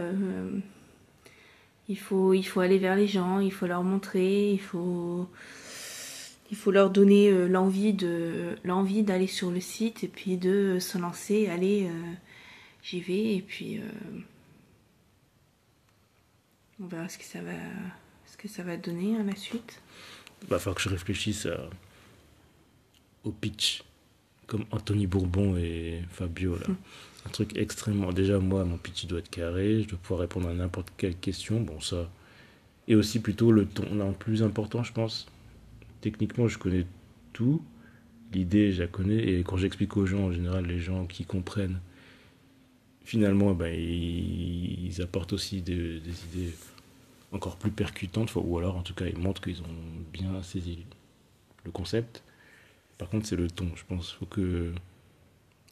il, 1.89 1.99
faut, 1.99 2.35
il 2.35 2.43
faut 2.43 2.61
aller 2.61 2.79
vers 2.79 2.97
les 2.97 3.07
gens, 3.07 3.41
il 3.41 3.53
faut 3.53 3.67
leur 3.67 3.83
montrer, 3.83 4.53
il 4.53 4.61
faut, 4.61 5.29
il 6.51 6.57
faut 6.57 6.71
leur 6.71 6.91
donner 6.91 7.31
euh, 7.31 7.49
l'envie 7.49 7.93
de 7.93 8.57
l'envie 8.65 9.03
d'aller 9.03 9.27
sur 9.27 9.51
le 9.51 9.61
site 9.61 10.05
et 10.05 10.09
puis 10.09 10.37
de 10.37 10.79
se 10.81 10.99
lancer, 10.99 11.49
aller, 11.49 11.87
euh, 11.87 12.13
j'y 12.83 13.01
vais 13.01 13.37
et 13.37 13.43
puis 13.43 13.81
on 16.81 16.87
verra 16.87 17.09
ce 17.09 17.19
que 17.19 17.25
ça 17.25 17.41
va, 17.43 17.53
ce 18.27 18.37
que 18.37 18.49
ça 18.49 18.63
va 18.63 18.77
donner 18.77 19.19
à 19.19 19.23
la 19.23 19.35
suite. 19.35 19.81
Il 20.43 20.49
va 20.49 20.59
falloir 20.59 20.77
que 20.77 20.83
je 20.83 20.89
réfléchisse 20.89 21.47
à, 21.47 21.69
au 23.25 23.33
pitch 23.33 23.83
comme 24.47 24.65
Anthony 24.71 25.07
Bourbon 25.07 25.57
et 25.57 26.03
Fabio. 26.11 26.57
Là. 26.57 26.67
Un 27.29 27.31
truc 27.31 27.59
extrêmement. 27.59 28.11
Déjà, 28.11 28.39
moi, 28.39 28.65
mon 28.65 28.79
pitch 28.79 29.05
doit 29.05 29.19
être 29.19 29.29
carré. 29.29 29.83
Je 29.83 29.89
dois 29.89 29.99
pouvoir 29.99 30.21
répondre 30.21 30.49
à 30.49 30.55
n'importe 30.55 30.91
quelle 30.97 31.15
question. 31.15 31.61
Bon, 31.61 31.79
ça. 31.79 32.09
Et 32.89 32.95
aussi, 32.95 33.21
plutôt, 33.21 33.53
le 33.53 33.67
ton. 33.67 33.85
Le 33.95 34.13
plus 34.15 34.43
important, 34.43 34.83
je 34.83 34.95
pense. 34.95 35.27
Techniquement, 36.01 36.49
je 36.49 36.57
connais 36.57 36.87
tout. 37.35 37.63
L'idée, 38.33 38.73
je 38.73 38.81
la 38.81 38.89
connais. 38.89 39.19
Et 39.19 39.41
quand 39.41 39.59
j'explique 39.59 39.99
aux 39.99 40.07
gens, 40.07 40.29
en 40.29 40.33
général, 40.33 40.65
les 40.65 40.79
gens 40.79 41.05
qui 41.05 41.27
comprennent, 41.27 41.81
finalement, 43.05 43.53
ben, 43.53 43.75
ils, 43.79 45.03
apportent 45.03 45.35
aussi 45.35 45.61
des, 45.61 45.97
idées 46.33 46.55
encore 47.33 47.57
plus 47.57 47.71
percutantes. 47.71 48.35
Ou 48.37 48.57
alors, 48.57 48.77
en 48.77 48.83
tout 48.83 48.95
cas, 48.95 49.05
ils 49.05 49.19
montrent 49.19 49.43
qu'ils 49.43 49.61
ont 49.61 49.77
bien 50.15 50.43
saisi 50.43 50.79
le 51.67 51.73
concept. 51.73 52.23
Par 52.97 53.11
contre, 53.11 53.27
c'est 53.27 53.37
le 53.37 53.51
ton. 53.51 53.69
Je 53.77 53.85
pense 53.85 54.13
faut 54.13 54.25
que 54.25 54.73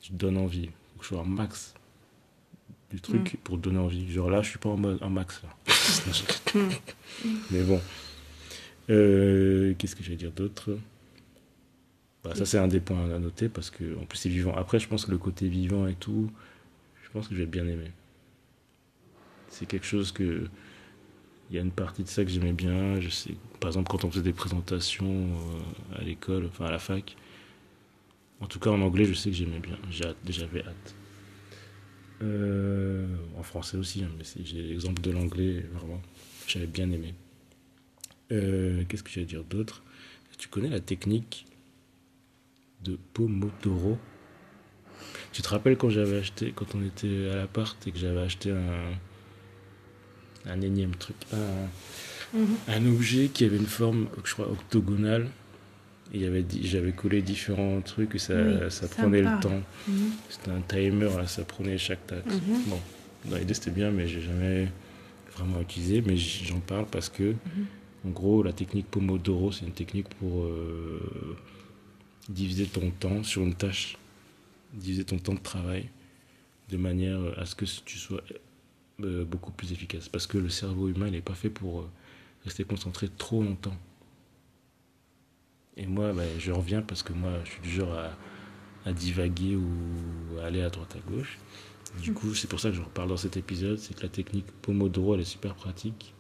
tu 0.02 0.10
te 0.10 0.16
donnes 0.16 0.36
envie. 0.36 0.68
Faut 0.96 1.00
que 1.00 1.04
je 1.04 1.08
sois 1.08 1.20
un 1.20 1.24
max 1.24 1.74
du 2.90 3.00
truc 3.00 3.34
mm. 3.34 3.36
pour 3.44 3.56
te 3.56 3.62
donner 3.62 3.78
envie. 3.78 4.10
Genre 4.10 4.30
là, 4.30 4.40
je 4.42 4.48
suis 4.50 4.58
pas 4.58 4.70
en 4.70 4.76
mode 4.76 4.98
un 5.02 5.10
max 5.10 5.42
là. 5.42 5.48
mm. 6.54 6.70
Mais 7.50 7.62
bon. 7.62 7.80
Euh, 8.88 9.74
Qu'est-ce 9.78 9.94
que 9.96 10.02
j'allais 10.02 10.16
dire 10.16 10.32
d'autre? 10.32 10.78
Bah, 12.24 12.34
Ça, 12.34 12.46
c'est 12.46 12.58
un 12.58 12.68
des 12.68 12.80
points 12.80 13.10
à 13.14 13.18
noter 13.18 13.48
parce 13.48 13.70
que 13.70 13.98
en 14.00 14.04
plus, 14.04 14.18
c'est 14.18 14.28
vivant. 14.28 14.54
Après, 14.56 14.78
je 14.78 14.88
pense 14.88 15.04
que 15.04 15.10
le 15.10 15.18
côté 15.18 15.48
vivant 15.48 15.86
et 15.86 15.94
tout, 15.94 16.30
je 17.04 17.10
pense 17.10 17.28
que 17.28 17.34
je 17.34 17.40
vais 17.40 17.46
bien 17.46 17.66
aimer. 17.66 17.90
C'est 19.48 19.66
quelque 19.66 19.86
chose 19.86 20.12
que. 20.12 20.48
Il 21.50 21.54
y 21.54 21.60
a 21.60 21.62
une 21.62 21.70
partie 21.70 22.02
de 22.02 22.08
ça 22.08 22.24
que 22.24 22.30
j'aimais 22.30 22.52
bien. 22.52 23.00
Je 23.00 23.08
sais, 23.08 23.30
par 23.60 23.68
exemple, 23.68 23.88
quand 23.88 24.04
on 24.04 24.10
faisait 24.10 24.22
des 24.22 24.32
présentations 24.32 25.28
euh, 25.28 26.00
à 26.00 26.02
l'école, 26.02 26.46
enfin 26.46 26.64
à 26.64 26.72
la 26.72 26.80
fac, 26.80 27.16
en 28.40 28.46
tout 28.46 28.58
cas 28.58 28.70
en 28.70 28.80
anglais, 28.80 29.04
je 29.04 29.14
sais 29.14 29.30
que 29.30 29.36
j'aimais 29.36 29.60
bien. 29.60 29.78
J'avais 29.90 30.62
hâte. 30.62 30.94
Euh, 32.22 33.06
en 33.36 33.42
français 33.42 33.76
aussi, 33.76 34.02
hein, 34.02 34.10
mais 34.16 34.24
j'ai 34.44 34.62
l'exemple 34.62 35.02
de 35.02 35.10
l'anglais, 35.10 35.64
vraiment, 35.74 36.00
j'avais 36.46 36.66
bien 36.66 36.90
aimé. 36.90 37.14
Euh, 38.32 38.84
Qu'est-ce 38.88 39.02
que 39.02 39.10
j'allais 39.10 39.26
dire 39.26 39.44
d'autre? 39.44 39.82
Tu 40.38 40.48
connais 40.48 40.68
la 40.68 40.80
technique 40.80 41.46
de 42.84 42.98
Pomodoro? 43.14 43.98
Tu 45.32 45.42
te 45.42 45.48
rappelles 45.48 45.76
quand 45.76 45.90
j'avais 45.90 46.18
acheté, 46.18 46.52
quand 46.54 46.74
on 46.74 46.82
était 46.84 47.28
à 47.30 47.36
l'appart 47.36 47.86
et 47.86 47.92
que 47.92 47.98
j'avais 47.98 48.20
acheté 48.20 48.50
un, 48.50 48.92
un 50.46 50.60
énième 50.62 50.94
truc, 50.96 51.16
un, 51.32 51.68
mm 52.38 52.44
-hmm. 52.44 52.74
un 52.76 52.86
objet 52.86 53.28
qui 53.28 53.44
avait 53.44 53.58
une 53.58 53.66
forme, 53.66 54.08
je 54.24 54.32
crois, 54.32 54.50
octogonale 54.50 55.28
j'avais 56.14 56.92
collé 56.92 57.22
différents 57.22 57.80
trucs 57.80 58.14
et 58.14 58.18
ça, 58.18 58.34
oui, 58.34 58.70
ça 58.70 58.88
prenait 58.88 59.22
le 59.22 59.40
temps. 59.40 59.62
Mm 59.88 59.92
-hmm. 59.92 60.10
C'était 60.30 60.50
un 60.50 60.60
timer, 60.60 61.10
là, 61.16 61.26
ça 61.26 61.44
prenait 61.44 61.78
chaque 61.78 62.06
taxe. 62.06 62.34
Mm 62.34 62.38
-hmm. 62.38 62.68
Bon, 62.70 62.80
dans 63.30 63.36
l'idée 63.38 63.54
c'était 63.54 63.72
bien, 63.80 63.90
mais 63.90 64.06
j'ai 64.08 64.20
jamais 64.22 64.68
vraiment 65.36 65.60
utilisé. 65.60 66.02
Mais 66.06 66.16
j'en 66.16 66.60
parle 66.60 66.86
parce 66.86 67.08
que, 67.16 67.26
mm 67.32 67.36
-hmm. 67.36 68.06
en 68.08 68.10
gros, 68.18 68.42
la 68.42 68.52
technique 68.52 68.88
Pomodoro, 68.90 69.52
c'est 69.52 69.66
une 69.70 69.78
technique 69.82 70.08
pour 70.18 70.34
euh, 70.44 71.00
diviser 72.28 72.66
ton 72.66 72.90
temps 73.02 73.22
sur 73.30 73.42
une 73.42 73.54
tâche, 73.54 73.96
diviser 74.72 75.04
ton 75.04 75.18
temps 75.18 75.34
de 75.42 75.46
travail 75.52 75.84
de 76.72 76.76
manière 76.76 77.20
à 77.40 77.44
ce 77.46 77.54
que 77.54 77.64
tu 77.90 77.98
sois 77.98 78.22
euh, 79.00 79.24
beaucoup 79.24 79.52
plus 79.52 79.70
efficace. 79.72 80.08
Parce 80.08 80.26
que 80.26 80.38
le 80.38 80.48
cerveau 80.48 80.88
humain, 80.88 81.06
il 81.06 81.12
n'est 81.12 81.20
pas 81.32 81.34
fait 81.34 81.50
pour 81.50 81.80
euh, 81.80 81.88
rester 82.44 82.64
concentré 82.64 83.08
trop 83.24 83.42
longtemps. 83.42 83.76
Et 85.76 85.86
moi, 85.86 86.12
bah, 86.12 86.22
je 86.38 86.52
reviens 86.52 86.82
parce 86.82 87.02
que 87.02 87.12
moi, 87.12 87.30
je 87.44 87.50
suis 87.50 87.60
du 87.60 87.70
genre 87.70 87.92
à, 87.92 88.10
à 88.88 88.92
divaguer 88.92 89.56
ou 89.56 90.38
à 90.40 90.46
aller 90.46 90.62
à 90.62 90.70
droite 90.70 90.96
à 90.96 91.10
gauche. 91.10 91.38
Du 92.02 92.12
coup, 92.12 92.34
c'est 92.34 92.48
pour 92.48 92.60
ça 92.60 92.70
que 92.70 92.76
je 92.76 92.82
reparle 92.82 93.08
dans 93.08 93.16
cet 93.16 93.36
épisode, 93.36 93.78
c'est 93.78 93.96
que 93.96 94.02
la 94.02 94.08
technique 94.08 94.46
Pomodoro, 94.62 95.14
elle 95.14 95.20
est 95.20 95.24
super 95.24 95.54
pratique. 95.54 96.14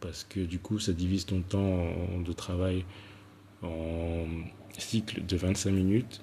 Parce 0.00 0.24
que 0.24 0.40
du 0.40 0.58
coup, 0.58 0.78
ça 0.78 0.92
divise 0.92 1.26
ton 1.26 1.42
temps 1.42 1.86
de 2.24 2.32
travail 2.32 2.84
en 3.62 4.26
cycle 4.78 5.24
de 5.24 5.36
25 5.36 5.70
minutes. 5.70 6.22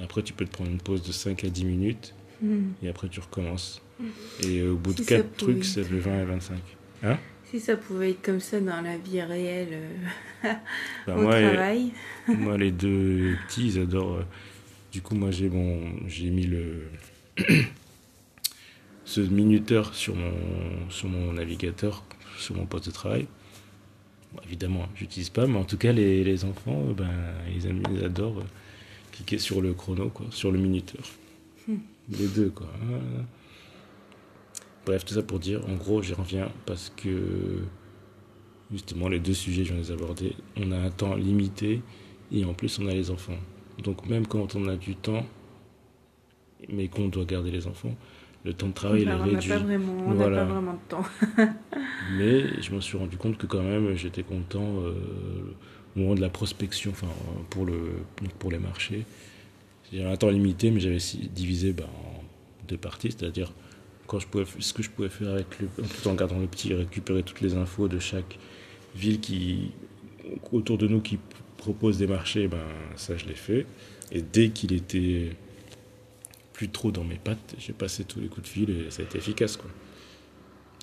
Après, 0.00 0.22
tu 0.22 0.32
peux 0.32 0.44
te 0.44 0.50
prendre 0.50 0.70
une 0.70 0.80
pause 0.80 1.02
de 1.02 1.12
5 1.12 1.44
à 1.44 1.48
10 1.48 1.64
minutes. 1.64 2.14
Mmh. 2.42 2.70
Et 2.82 2.88
après, 2.88 3.08
tu 3.08 3.20
recommences. 3.20 3.82
Mmh. 3.98 4.04
Et 4.44 4.62
au 4.62 4.76
bout 4.76 4.92
si 4.96 5.02
de 5.02 5.06
4 5.06 5.36
trucs, 5.36 5.64
c'est 5.64 5.88
le 5.88 5.98
20 5.98 6.20
à 6.20 6.24
25. 6.24 6.58
Hein? 7.04 7.18
Si 7.50 7.58
ça 7.58 7.76
pouvait 7.76 8.10
être 8.10 8.22
comme 8.22 8.40
ça 8.40 8.60
dans 8.60 8.80
la 8.80 8.96
vie 8.96 9.20
réelle, 9.20 9.68
euh, 9.72 10.52
bah, 11.06 11.16
au 11.16 11.22
moi, 11.22 11.40
travail. 11.40 11.90
moi, 12.28 12.56
les 12.56 12.70
deux 12.70 13.36
petits, 13.48 13.66
ils 13.66 13.80
adorent. 13.80 14.18
Euh, 14.18 14.24
du 14.92 15.02
coup, 15.02 15.16
moi, 15.16 15.30
j'ai 15.32 15.48
bon, 15.48 15.80
j'ai 16.06 16.30
mis 16.30 16.46
le 16.46 16.84
ce 19.04 19.20
minuteur 19.20 19.94
sur 19.94 20.14
mon 20.14 20.32
sur 20.90 21.08
mon 21.08 21.32
navigateur, 21.32 22.04
sur 22.38 22.54
mon 22.54 22.66
poste 22.66 22.86
de 22.86 22.92
travail. 22.92 23.26
Bon, 24.32 24.40
évidemment, 24.46 24.88
j'utilise 24.94 25.30
pas, 25.30 25.48
mais 25.48 25.58
en 25.58 25.64
tout 25.64 25.76
cas, 25.76 25.90
les, 25.92 26.22
les 26.22 26.44
enfants, 26.44 26.84
ben, 26.96 27.10
ils, 27.52 27.66
aiment, 27.66 27.82
ils 27.92 28.04
adorent 28.04 28.38
euh, 28.38 28.44
cliquer 29.10 29.38
sur 29.38 29.60
le 29.60 29.74
chrono, 29.74 30.08
quoi, 30.08 30.26
sur 30.30 30.52
le 30.52 30.58
minuteur. 30.58 31.02
Hmm. 31.66 31.78
Les 32.10 32.28
deux, 32.28 32.50
quoi. 32.50 32.70
Bref, 34.86 35.04
tout 35.04 35.14
ça 35.14 35.22
pour 35.22 35.38
dire, 35.38 35.60
en 35.68 35.74
gros, 35.74 36.02
j'y 36.02 36.14
reviens 36.14 36.50
parce 36.66 36.92
que 36.96 37.62
justement, 38.72 39.08
les 39.08 39.20
deux 39.20 39.34
sujets, 39.34 39.64
je 39.64 39.72
viens 39.72 39.82
de 39.82 39.86
les 39.86 39.92
aborder. 39.92 40.34
On 40.56 40.72
a 40.72 40.76
un 40.76 40.90
temps 40.90 41.14
limité 41.14 41.82
et 42.32 42.44
en 42.44 42.54
plus, 42.54 42.78
on 42.78 42.86
a 42.86 42.92
les 42.92 43.10
enfants. 43.10 43.38
Donc, 43.82 44.06
même 44.08 44.26
quand 44.26 44.54
on 44.54 44.68
a 44.68 44.76
du 44.76 44.96
temps, 44.96 45.24
mais 46.68 46.88
qu'on 46.88 47.08
doit 47.08 47.24
garder 47.24 47.50
les 47.50 47.66
enfants, 47.66 47.94
le 48.44 48.54
temps 48.54 48.68
de 48.68 48.72
travail 48.72 49.02
est 49.02 49.12
réduit. 49.12 49.52
On 49.52 49.54
n'a 49.54 49.58
pas, 49.58 49.64
vraiment, 49.64 49.92
on 50.06 50.14
voilà. 50.14 50.38
pas 50.38 50.44
vraiment 50.44 50.72
de 50.72 50.88
temps. 50.88 51.04
mais 52.18 52.62
je 52.62 52.74
me 52.74 52.80
suis 52.80 52.96
rendu 52.96 53.16
compte 53.16 53.36
que 53.36 53.46
quand 53.46 53.62
même, 53.62 53.94
j'étais 53.96 54.22
content 54.22 54.80
euh, 54.80 54.94
au 55.96 56.00
moment 56.00 56.14
de 56.14 56.20
la 56.20 56.30
prospection, 56.30 56.92
enfin, 56.92 57.08
pour, 57.50 57.66
le, 57.66 57.78
pour 58.38 58.50
les 58.50 58.58
marchés. 58.58 59.04
J'avais 59.92 60.08
un 60.08 60.16
temps 60.16 60.30
limité, 60.30 60.70
mais 60.70 60.80
j'avais 60.80 60.98
divisé 61.34 61.72
bah, 61.72 61.84
en 61.86 62.22
deux 62.68 62.78
parties, 62.78 63.10
c'est-à-dire 63.10 63.52
quand 64.10 64.18
je 64.18 64.26
pouvais, 64.26 64.44
ce 64.58 64.72
que 64.72 64.82
je 64.82 64.90
pouvais 64.90 65.08
faire 65.08 65.28
avec 65.28 65.46
le, 65.60 65.68
tout 65.68 66.08
en 66.08 66.14
gardant 66.14 66.40
le 66.40 66.48
petit, 66.48 66.74
récupérer 66.74 67.22
toutes 67.22 67.40
les 67.40 67.54
infos 67.54 67.86
de 67.86 68.00
chaque 68.00 68.40
ville 68.96 69.20
qui, 69.20 69.70
autour 70.50 70.78
de 70.78 70.88
nous 70.88 71.00
qui 71.00 71.20
propose 71.56 71.98
des 71.98 72.08
marchés, 72.08 72.48
ben, 72.48 72.58
ça 72.96 73.16
je 73.16 73.26
l'ai 73.26 73.36
fait. 73.36 73.66
Et 74.10 74.20
dès 74.20 74.48
qu'il 74.48 74.72
était 74.72 75.30
plus 76.52 76.70
trop 76.70 76.90
dans 76.90 77.04
mes 77.04 77.20
pattes, 77.22 77.54
j'ai 77.56 77.72
passé 77.72 78.02
tous 78.02 78.18
les 78.18 78.26
coups 78.26 78.42
de 78.42 78.48
fil 78.48 78.70
et 78.70 78.90
ça 78.90 79.02
a 79.02 79.04
été 79.04 79.18
efficace. 79.18 79.56
Quoi. 79.56 79.70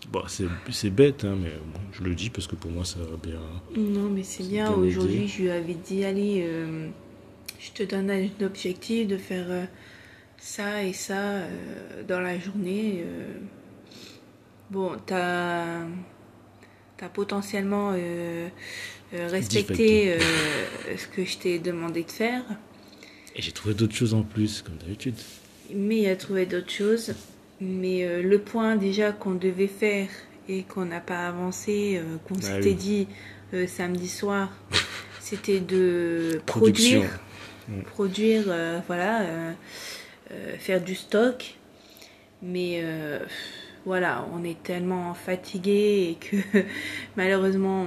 Bon, 0.09 0.21
c'est 0.69 0.89
bête, 0.89 1.25
hein, 1.25 1.35
mais 1.37 1.49
bon, 1.49 1.81
je 1.91 2.03
le 2.03 2.15
dis 2.15 2.29
parce 2.29 2.47
que 2.47 2.55
pour 2.55 2.71
moi 2.71 2.85
ça 2.85 2.99
va 2.99 3.17
bien. 3.21 3.41
Non, 3.75 4.09
mais 4.09 4.23
c'est 4.23 4.47
bien. 4.47 4.71
Aujourd'hui, 4.71 5.27
je 5.27 5.41
lui 5.41 5.49
avais 5.49 5.73
dit 5.73 6.05
allez, 6.05 6.45
euh, 6.47 6.87
je 7.59 7.71
te 7.71 7.83
donne 7.83 8.09
un 8.09 8.45
objectif 8.45 9.05
de 9.05 9.17
faire. 9.17 9.47
Euh, 9.49 9.65
ça 10.37 10.83
et 10.83 10.93
ça 10.93 11.19
euh, 11.19 12.03
dans 12.07 12.19
la 12.19 12.39
journée. 12.39 13.03
Euh, 13.05 13.25
bon, 14.71 14.91
t'as 15.05 15.81
as 16.99 17.09
potentiellement 17.13 17.91
euh, 17.95 18.47
euh, 19.13 19.27
respecter 19.29 20.13
euh, 20.13 20.19
ce 20.97 21.07
que 21.07 21.23
je 21.25 21.37
t'ai 21.37 21.59
demandé 21.59 22.03
de 22.03 22.11
faire. 22.11 22.43
Et 23.35 23.41
j'ai 23.41 23.51
trouvé 23.51 23.75
d'autres 23.75 23.95
choses 23.95 24.13
en 24.15 24.23
plus, 24.23 24.61
comme 24.63 24.77
d'habitude. 24.77 25.15
Mais 25.73 25.99
il 25.99 26.09
a 26.09 26.15
trouvé 26.15 26.45
d'autres 26.45 26.71
choses. 26.71 27.13
Mais 27.59 28.21
le 28.21 28.39
point 28.39 28.75
déjà 28.75 29.11
qu'on 29.11 29.33
devait 29.33 29.67
faire 29.67 30.07
et 30.47 30.63
qu'on 30.63 30.85
n'a 30.85 30.99
pas 30.99 31.27
avancé, 31.27 31.99
qu'on 32.27 32.35
Ah 32.37 32.41
s'était 32.41 32.69
oui. 32.69 32.75
dit 33.53 33.67
samedi 33.67 34.07
soir, 34.07 34.51
c'était 35.19 35.59
de 35.59 36.39
Production. 36.45 36.99
produire, 37.01 37.19
Mm. 37.69 37.81
produire, 37.81 38.43
voilà, 38.87 39.25
faire 40.59 40.81
du 40.81 40.95
stock. 40.95 41.55
Mais 42.41 42.81
euh, 42.83 43.19
voilà, 43.85 44.27
on 44.33 44.43
est 44.43 44.61
tellement 44.63 45.13
fatigué 45.13 46.09
et 46.11 46.15
que 46.15 46.37
malheureusement 47.17 47.85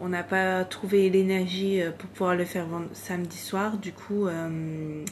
on- 0.00 0.08
n'a 0.08 0.22
pas 0.24 0.64
trouvé 0.64 1.10
l'énergie 1.10 1.82
euh, 1.82 1.92
pour 1.92 2.08
pouvoir 2.10 2.34
le 2.36 2.44
faire 2.46 2.66
samedi 2.94 3.36
soir. 3.36 3.76
Du 3.78 3.92
coup, 3.92 4.26
euh, 4.28 5.04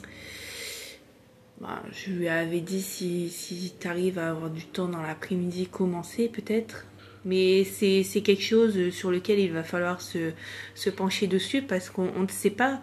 bah, 1.61 1.83
je 1.93 2.11
lui 2.11 2.29
avais 2.29 2.61
dit 2.61 2.83
si, 2.83 3.31
si 3.31 3.73
tu 3.79 3.87
arrives 3.89 4.19
à 4.19 4.31
avoir 4.31 4.51
du 4.51 4.65
temps 4.67 4.89
dans 4.89 5.03
l'après-midi, 5.03 5.69
commencer 5.69 6.29
peut-être. 6.29 6.88
Mais 7.25 7.65
c'est 7.65 8.23
quelque 8.23 8.43
chose 8.43 8.91
sur 8.91 9.11
lequel 9.11 9.39
il 9.39 9.53
va 9.53 9.63
falloir 9.63 10.01
se, 10.01 10.31
se 10.75 10.91
pencher 10.91 11.27
dessus 11.27 11.63
parce 11.63 11.91
qu'on 11.91 12.11
on 12.17 12.23
ne 12.23 12.29
sait 12.29 12.51
pas. 12.51 12.81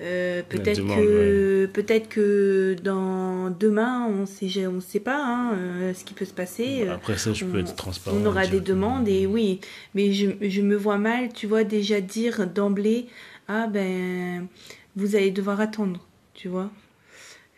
Euh, 0.00 0.42
peut-être 0.46 0.82
que 0.82 1.64
peut-être 1.72 2.10
que 2.10 2.76
dans 2.82 3.48
demain 3.48 4.06
on 4.06 4.26
sait 4.26 4.66
on 4.66 4.82
sait 4.82 5.00
pas 5.00 5.24
hein, 5.24 5.54
euh, 5.54 5.94
ce 5.94 6.04
qui 6.04 6.12
peut 6.12 6.26
se 6.26 6.34
passer. 6.34 6.84
Bon, 6.84 6.92
après 6.92 7.16
ça, 7.16 7.32
je 7.32 7.46
peux 7.46 7.60
être 7.60 7.74
transparent. 7.74 8.14
on 8.20 8.26
aura 8.26 8.46
des 8.46 8.60
demandes 8.60 9.08
et 9.08 9.26
oui, 9.26 9.60
mais 9.94 10.12
je, 10.12 10.32
je 10.42 10.60
me 10.60 10.76
vois 10.76 10.98
mal, 10.98 11.32
tu 11.32 11.46
vois, 11.46 11.64
déjà 11.64 12.02
dire 12.02 12.46
d'emblée, 12.46 13.06
ah 13.48 13.68
ben, 13.68 14.48
vous 14.96 15.16
allez 15.16 15.30
devoir 15.30 15.60
attendre, 15.60 16.06
tu 16.34 16.48
vois. 16.48 16.70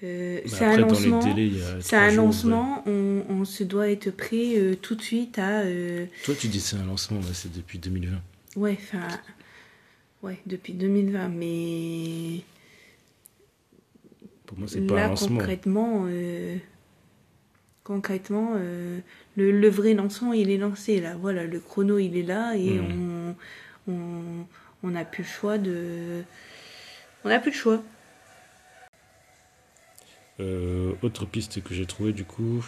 Euh, 0.05 0.41
Bah, 0.45 0.51
c'est 0.51 0.65
un 0.65 0.77
lancement, 0.77 1.21
c'est 1.81 1.97
un 1.97 2.09
jours, 2.11 2.27
lancement, 2.27 2.83
on, 2.87 3.25
on 3.29 3.45
se 3.45 3.65
doit 3.65 3.91
être 3.91 4.11
prêt 4.11 4.57
euh, 4.57 4.77
tout 4.77 4.95
de 4.95 5.03
suite 5.03 5.39
à, 5.39 5.63
euh. 5.63 6.07
Toi, 6.25 6.35
tu 6.39 6.47
dis 6.49 6.61
c'est 6.61 6.77
un 6.77 6.85
lancement, 6.87 7.21
c'est 7.33 7.53
depuis 7.53 7.79
2020. 7.79 8.21
ouais, 8.57 8.79
enfin, 8.81 9.09
ouais, 10.23 10.39
depuis 10.47 10.73
2020, 10.75 11.29
mais 11.31 12.43
Pour 14.47 14.59
moi, 14.59 14.69
c'est 14.69 14.87
pas 14.87 15.03
un 15.05 15.09
lancement. 15.09 15.39
concrètement, 15.39 16.07
concrètement, 17.85 18.55
le, 18.55 19.51
le 19.51 19.69
vrai 19.69 19.95
lancement 19.95 20.33
il 20.33 20.51
est 20.51 20.59
lancé 20.59 21.01
là. 21.01 21.17
Voilà, 21.17 21.45
le 21.45 21.59
chrono 21.61 21.99
il 21.99 22.17
est 22.17 22.23
là 22.23 22.55
et 22.57 22.79
Mhm. 22.79 23.35
on, 23.89 23.93
on, 23.93 24.47
on 24.85 24.91
n'a 24.91 25.05
plus 25.05 25.23
le 25.25 25.29
choix 25.29 25.59
de, 25.59 26.23
on 27.25 27.29
n'a 27.29 27.39
plus 27.41 27.51
le 27.51 27.57
choix. 27.57 27.83
Euh, 30.41 30.93
autre 31.03 31.27
piste 31.27 31.63
que 31.63 31.75
j'ai 31.75 31.87
trouvé 31.87 32.13
du 32.13 32.25
coup, 32.25 32.65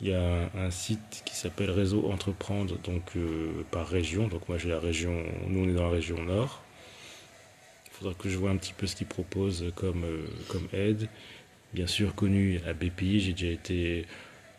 il 0.00 0.08
y 0.08 0.14
a 0.14 0.50
un 0.54 0.70
site 0.70 1.22
qui 1.24 1.36
s'appelle 1.36 1.70
Réseau 1.70 2.10
Entreprendre, 2.10 2.78
donc 2.78 3.16
euh, 3.16 3.64
par 3.70 3.86
région. 3.86 4.28
Donc 4.28 4.48
moi 4.48 4.58
j'ai 4.58 4.70
la 4.70 4.80
région, 4.80 5.22
nous 5.48 5.64
on 5.64 5.68
est 5.68 5.74
dans 5.74 5.84
la 5.84 5.90
région 5.90 6.22
nord. 6.22 6.62
Il 7.86 7.92
faudra 7.92 8.14
que 8.14 8.28
je 8.28 8.36
vois 8.36 8.50
un 8.50 8.56
petit 8.56 8.72
peu 8.72 8.86
ce 8.86 8.96
qu'ils 8.96 9.06
proposent 9.06 9.72
comme, 9.76 10.04
euh, 10.04 10.26
comme 10.48 10.66
aide. 10.72 11.08
Bien 11.74 11.86
sûr 11.86 12.14
connu 12.14 12.60
à 12.66 12.72
BPI, 12.72 13.20
j'ai 13.20 13.32
déjà 13.32 13.52
été. 13.52 14.06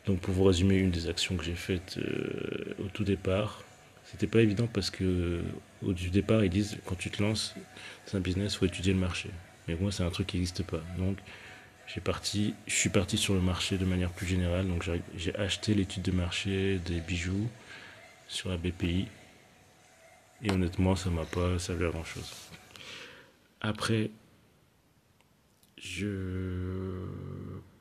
Donc 0.05 0.19
pour 0.19 0.33
vous 0.33 0.43
résumer, 0.43 0.75
une 0.75 0.91
des 0.91 1.09
actions 1.09 1.35
que 1.35 1.43
j'ai 1.43 1.55
faites 1.55 1.97
au 2.79 2.87
tout 2.89 3.03
départ, 3.03 3.63
c'était 4.03 4.27
pas 4.27 4.41
évident 4.41 4.67
parce 4.71 4.91
que 4.91 5.41
au 5.83 5.93
départ 5.93 6.43
ils 6.43 6.49
disent 6.49 6.77
quand 6.85 6.95
tu 6.95 7.09
te 7.09 7.23
lances, 7.23 7.55
c'est 8.05 8.15
un 8.15 8.19
business, 8.19 8.55
faut 8.55 8.65
étudier 8.65 8.93
le 8.93 8.99
marché. 8.99 9.29
Mais 9.67 9.75
moi 9.75 9.91
c'est 9.91 10.03
un 10.03 10.11
truc 10.11 10.27
qui 10.27 10.37
n'existe 10.37 10.63
pas. 10.63 10.81
Donc 10.99 11.17
parti, 12.03 12.53
je 12.67 12.73
suis 12.73 12.89
parti 12.89 13.17
sur 13.17 13.33
le 13.33 13.41
marché 13.41 13.77
de 13.77 13.85
manière 13.85 14.11
plus 14.11 14.27
générale. 14.27 14.67
Donc 14.67 14.83
j'ai- 15.15 15.35
acheté 15.35 15.73
l'étude 15.73 16.03
de 16.03 16.11
marché 16.11 16.79
des 16.79 16.99
bijoux 16.99 17.47
sur 18.27 18.49
la 18.49 18.57
BPI. 18.57 19.07
Et 20.43 20.51
honnêtement, 20.51 20.95
ça 20.95 21.09
m'a 21.09 21.25
pas 21.25 21.57
servi 21.59 21.85
à 21.85 21.89
grand 21.89 22.03
chose. 22.03 22.31
Après, 23.61 24.11
je 25.77 27.05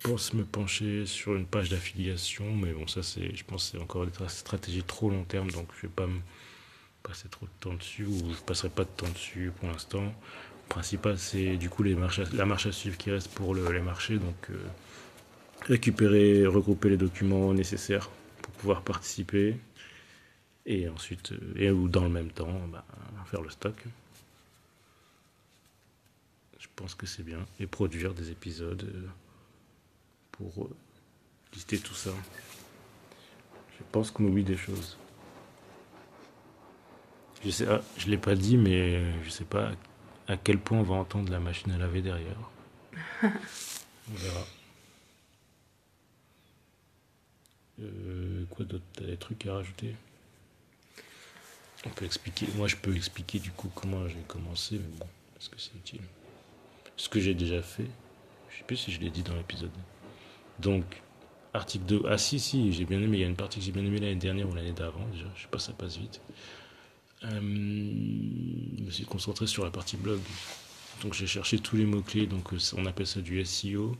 pense 0.02 0.32
me 0.34 0.44
pencher 0.44 1.06
sur 1.06 1.34
une 1.34 1.46
page 1.46 1.70
d'affiliation, 1.70 2.54
mais 2.54 2.72
bon, 2.72 2.86
ça 2.86 3.02
c'est, 3.02 3.34
je 3.34 3.44
pense, 3.44 3.70
c'est 3.72 3.78
encore 3.78 4.06
tra- 4.06 4.28
stratégie 4.28 4.82
trop 4.82 5.10
long 5.10 5.24
terme, 5.24 5.50
donc 5.50 5.68
je 5.76 5.82
vais 5.86 5.92
pas 5.92 6.06
me 6.06 6.20
passer 7.02 7.28
trop 7.28 7.46
de 7.46 7.50
temps 7.60 7.74
dessus 7.74 8.04
ou 8.06 8.32
je 8.34 8.40
passerai 8.42 8.68
pas 8.70 8.84
de 8.84 8.90
temps 8.90 9.08
dessus 9.08 9.52
pour 9.58 9.68
l'instant. 9.68 10.12
Principal, 10.68 11.18
c'est 11.18 11.56
du 11.56 11.68
coup 11.70 11.82
les 11.82 11.94
la 12.32 12.46
marche 12.46 12.66
à 12.66 12.72
suivre 12.72 12.96
qui 12.96 13.10
reste 13.10 13.28
pour 13.28 13.54
le- 13.54 13.70
les 13.72 13.80
marchés. 13.80 14.18
Donc, 14.18 14.50
euh, 14.50 14.56
récupérer, 15.66 16.46
regrouper 16.46 16.88
les 16.90 16.96
documents 16.96 17.52
nécessaires 17.54 18.10
pour 18.42 18.52
pouvoir 18.54 18.82
participer. 18.82 19.56
Et 20.66 20.88
ensuite, 20.88 21.32
euh, 21.32 21.52
et 21.56 21.70
ou 21.70 21.88
dans 21.88 22.02
le 22.04 22.08
même 22.10 22.30
temps, 22.30 22.58
bah, 22.72 22.84
faire 23.26 23.42
le 23.42 23.50
stock. 23.50 23.84
Je 26.58 26.66
pense 26.74 26.94
que 26.94 27.06
c'est 27.06 27.22
bien. 27.22 27.44
Et 27.60 27.66
produire 27.66 28.14
des 28.14 28.30
épisodes 28.30 28.82
euh, 28.82 29.06
pour 30.32 30.70
lister 31.54 31.78
tout 31.78 31.94
ça. 31.94 32.10
Je 33.78 33.84
pense 33.92 34.10
qu'on 34.10 34.24
oublie 34.24 34.44
des 34.44 34.56
choses. 34.56 34.96
Je 37.44 37.50
sais, 37.50 37.66
ah, 37.68 37.82
je 37.98 38.08
l'ai 38.08 38.16
pas 38.16 38.34
dit, 38.34 38.56
mais 38.56 39.02
je 39.22 39.28
sais 39.30 39.44
pas 39.44 39.70
à 40.28 40.36
quel 40.36 40.58
point 40.58 40.78
on 40.78 40.82
va 40.82 40.94
entendre 40.94 41.30
la 41.30 41.40
machine 41.40 41.72
à 41.72 41.78
laver 41.78 42.02
derrière. 42.02 42.50
On 43.22 44.14
verra. 44.14 44.46
Euh, 47.80 48.44
quoi 48.50 48.64
d'autre? 48.64 48.84
T'as 48.94 49.04
des 49.04 49.16
trucs 49.16 49.46
à 49.46 49.54
rajouter? 49.54 49.94
On 51.86 51.90
peut 51.90 52.04
expliquer. 52.04 52.46
Moi, 52.56 52.68
je 52.68 52.76
peux 52.76 52.94
expliquer 52.94 53.38
du 53.38 53.50
coup 53.50 53.70
comment 53.74 54.08
j'ai 54.08 54.22
commencé, 54.26 54.76
mais 54.78 54.98
bon, 54.98 55.06
est-ce 55.38 55.50
que 55.50 55.58
c'est 55.58 55.74
utile 55.74 56.02
Ce 56.96 57.08
que 57.08 57.20
j'ai 57.20 57.34
déjà 57.34 57.62
fait. 57.62 57.88
Je 58.50 58.58
sais 58.58 58.64
plus 58.64 58.76
si 58.76 58.92
je 58.92 59.00
l'ai 59.00 59.10
dit 59.10 59.22
dans 59.22 59.34
l'épisode. 59.34 59.70
Donc, 60.58 60.84
article 61.52 61.84
2. 61.84 62.02
Ah, 62.08 62.18
si, 62.18 62.38
si, 62.38 62.72
j'ai 62.72 62.84
bien 62.84 63.00
aimé. 63.00 63.18
Il 63.18 63.20
y 63.20 63.24
a 63.24 63.26
une 63.26 63.36
partie 63.36 63.58
que 63.58 63.64
j'ai 63.64 63.72
bien 63.72 63.84
aimé 63.84 63.98
l'année 63.98 64.14
dernière 64.16 64.48
ou 64.48 64.54
l'année 64.54 64.72
d'avant, 64.72 65.06
déjà. 65.12 65.26
Je 65.36 65.42
sais 65.42 65.48
pas, 65.48 65.58
ça 65.58 65.72
passe 65.72 65.96
vite. 65.96 66.20
Euh, 67.24 67.40
je 67.40 68.82
me 68.82 68.90
suis 68.90 69.04
concentré 69.04 69.46
sur 69.46 69.64
la 69.64 69.70
partie 69.70 69.96
blog. 69.96 70.20
Donc 71.02 71.14
j'ai 71.14 71.26
cherché 71.26 71.58
tous 71.58 71.76
les 71.76 71.86
mots-clés, 71.86 72.26
donc 72.26 72.52
euh, 72.52 72.58
on 72.76 72.86
appelle 72.86 73.06
ça 73.06 73.20
du 73.20 73.44
SEO. 73.44 73.96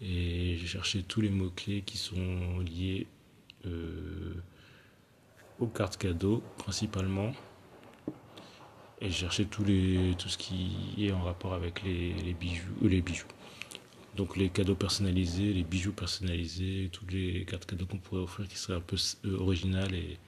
Et 0.00 0.56
j'ai 0.58 0.66
cherché 0.66 1.02
tous 1.02 1.20
les 1.20 1.30
mots-clés 1.30 1.82
qui 1.82 1.96
sont 1.96 2.58
liés 2.60 3.06
euh, 3.66 4.34
aux 5.58 5.66
cartes 5.66 5.96
cadeaux, 5.96 6.42
principalement. 6.58 7.32
Et 9.00 9.10
j'ai 9.10 9.12
cherché 9.12 9.46
tout 9.46 9.64
ce 10.28 10.38
qui 10.38 10.94
est 10.98 11.12
en 11.12 11.22
rapport 11.22 11.54
avec 11.54 11.82
les, 11.82 12.34
bijoux, 12.38 12.72
euh, 12.82 12.88
les 12.88 13.00
bijoux. 13.00 13.26
Donc 14.16 14.36
les 14.36 14.48
cadeaux 14.48 14.74
personnalisés, 14.74 15.52
les 15.52 15.64
bijoux 15.64 15.92
personnalisés, 15.92 16.90
toutes 16.92 17.12
les 17.12 17.44
cartes 17.44 17.66
cadeaux 17.66 17.86
qu'on 17.86 17.98
pourrait 17.98 18.22
offrir 18.22 18.46
qui 18.46 18.56
seraient 18.58 18.76
un 18.76 18.80
peu 18.80 18.96
originales 19.38 19.94
et, 19.94 20.18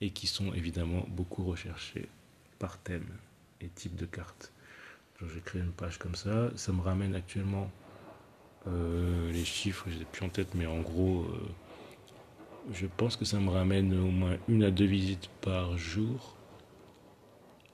et 0.00 0.10
qui 0.10 0.26
sont 0.26 0.52
évidemment 0.54 1.04
beaucoup 1.08 1.44
recherchées 1.44 2.08
par 2.58 2.78
thème 2.78 3.06
et 3.60 3.68
type 3.68 3.96
de 3.96 4.06
carte. 4.06 4.52
Donc 5.20 5.30
j'ai 5.34 5.40
créé 5.40 5.60
une 5.60 5.72
page 5.72 5.98
comme 5.98 6.14
ça. 6.14 6.50
Ça 6.56 6.72
me 6.72 6.80
ramène 6.80 7.14
actuellement 7.14 7.70
euh, 8.66 9.32
les 9.32 9.44
chiffres, 9.44 9.86
je 9.88 9.96
les 9.96 10.02
ai 10.02 10.04
plus 10.04 10.24
en 10.24 10.28
tête, 10.28 10.54
mais 10.54 10.66
en 10.66 10.80
gros, 10.80 11.22
euh, 11.22 11.48
je 12.72 12.86
pense 12.86 13.16
que 13.16 13.24
ça 13.24 13.38
me 13.38 13.50
ramène 13.50 13.92
au 13.98 14.10
moins 14.10 14.36
une 14.48 14.64
à 14.64 14.70
deux 14.70 14.84
visites 14.86 15.28
par 15.40 15.76
jour. 15.78 16.36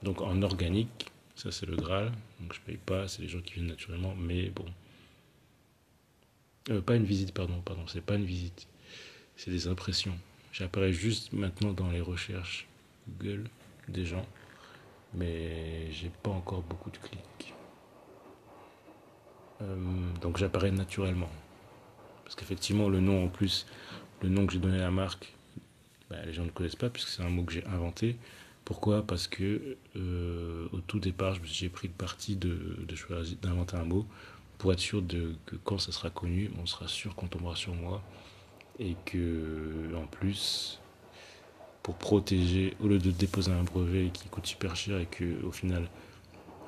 Donc 0.03 0.21
en 0.21 0.41
organique, 0.41 1.11
ça 1.35 1.51
c'est 1.51 1.65
le 1.65 1.75
Graal. 1.75 2.11
Donc 2.39 2.53
je 2.53 2.61
paye 2.61 2.77
pas, 2.77 3.07
c'est 3.07 3.21
les 3.21 3.29
gens 3.29 3.41
qui 3.41 3.55
viennent 3.55 3.67
naturellement, 3.67 4.15
mais 4.15 4.49
bon. 4.49 4.65
Euh, 6.69 6.81
pas 6.81 6.95
une 6.95 7.05
visite, 7.05 7.33
pardon, 7.33 7.61
pardon, 7.61 7.87
c'est 7.87 8.01
pas 8.01 8.15
une 8.15 8.25
visite, 8.25 8.67
c'est 9.37 9.51
des 9.51 9.67
impressions. 9.67 10.17
J'apparais 10.57 10.91
juste 10.91 11.33
maintenant 11.33 11.71
dans 11.71 11.91
les 11.91 12.01
recherches 12.01 12.67
Google 13.07 13.47
des 13.89 14.05
gens, 14.05 14.25
mais 15.13 15.91
j'ai 15.91 16.09
pas 16.23 16.31
encore 16.31 16.63
beaucoup 16.63 16.89
de 16.89 16.97
clics. 16.97 17.53
Euh, 19.61 19.75
donc 20.19 20.37
j'apparais 20.37 20.71
naturellement. 20.71 21.29
Parce 22.23 22.33
qu'effectivement, 22.33 22.89
le 22.89 22.99
nom 22.99 23.25
en 23.25 23.27
plus, 23.27 23.67
le 24.23 24.29
nom 24.29 24.47
que 24.47 24.53
j'ai 24.53 24.57
donné 24.57 24.77
à 24.77 24.85
la 24.85 24.89
marque, 24.89 25.31
bah, 26.09 26.25
les 26.25 26.33
gens 26.33 26.45
ne 26.45 26.49
connaissent 26.49 26.75
pas 26.75 26.89
puisque 26.89 27.09
c'est 27.09 27.21
un 27.21 27.29
mot 27.29 27.43
que 27.43 27.53
j'ai 27.53 27.65
inventé. 27.67 28.17
Pourquoi? 28.65 29.05
Parce 29.05 29.27
que 29.27 29.77
euh, 29.95 30.67
au 30.71 30.79
tout 30.79 30.99
départ, 30.99 31.35
j'ai 31.43 31.69
pris 31.69 31.87
le 31.87 31.93
parti 31.93 32.35
de, 32.35 32.83
d'inventer 33.43 33.77
un 33.77 33.85
mot 33.85 34.07
pour 34.57 34.73
être 34.73 34.79
sûr 34.79 35.03
que 35.05 35.55
quand 35.63 35.77
ça 35.77 35.91
sera 35.91 36.09
connu, 36.09 36.49
on 36.59 36.65
sera 36.65 36.87
sûr 36.87 37.13
qu'on 37.13 37.27
tombera 37.27 37.55
sur 37.55 37.75
moi 37.75 38.01
et 38.79 38.95
que 39.05 39.95
en 39.95 40.05
plus, 40.07 40.79
pour 41.83 41.95
protéger, 41.95 42.75
au 42.81 42.87
lieu 42.87 42.99
de 42.99 43.11
déposer 43.11 43.51
un 43.51 43.63
brevet 43.63 44.09
qui 44.13 44.27
coûte 44.27 44.45
super 44.45 44.75
cher 44.75 44.99
et 44.99 45.05
que 45.05 45.43
au 45.43 45.51
final, 45.51 45.89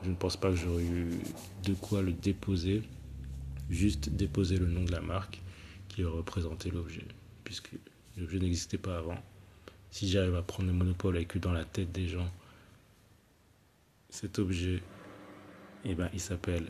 je 0.04 0.10
ne 0.10 0.16
pense 0.16 0.38
pas 0.38 0.50
que 0.50 0.56
j'aurais 0.56 0.84
eu 0.84 1.20
de 1.64 1.74
quoi 1.74 2.02
le 2.02 2.14
déposer, 2.14 2.84
juste 3.70 4.10
déposer 4.10 4.58
le 4.58 4.68
nom 4.68 4.84
de 4.84 4.92
la 4.92 5.02
marque 5.02 5.42
qui 5.90 6.04
représentait 6.04 6.70
l'objet, 6.70 7.06
puisque 7.44 7.72
l'objet 8.18 8.40
n'existait 8.40 8.78
pas 8.78 8.98
avant. 8.98 9.18
Si 9.92 10.08
j'arrive 10.08 10.36
à 10.36 10.42
prendre 10.42 10.70
le 10.70 10.76
monopole 10.76 11.18
et 11.18 11.26
que 11.26 11.40
dans 11.40 11.52
la 11.52 11.66
tête 11.66 11.92
des 11.92 12.08
gens, 12.08 12.30
cet 14.10 14.40
objet, 14.40 14.82
eh 15.86 15.96
ben, 15.96 16.10
il 16.14 16.20
s'appelle 16.20 16.68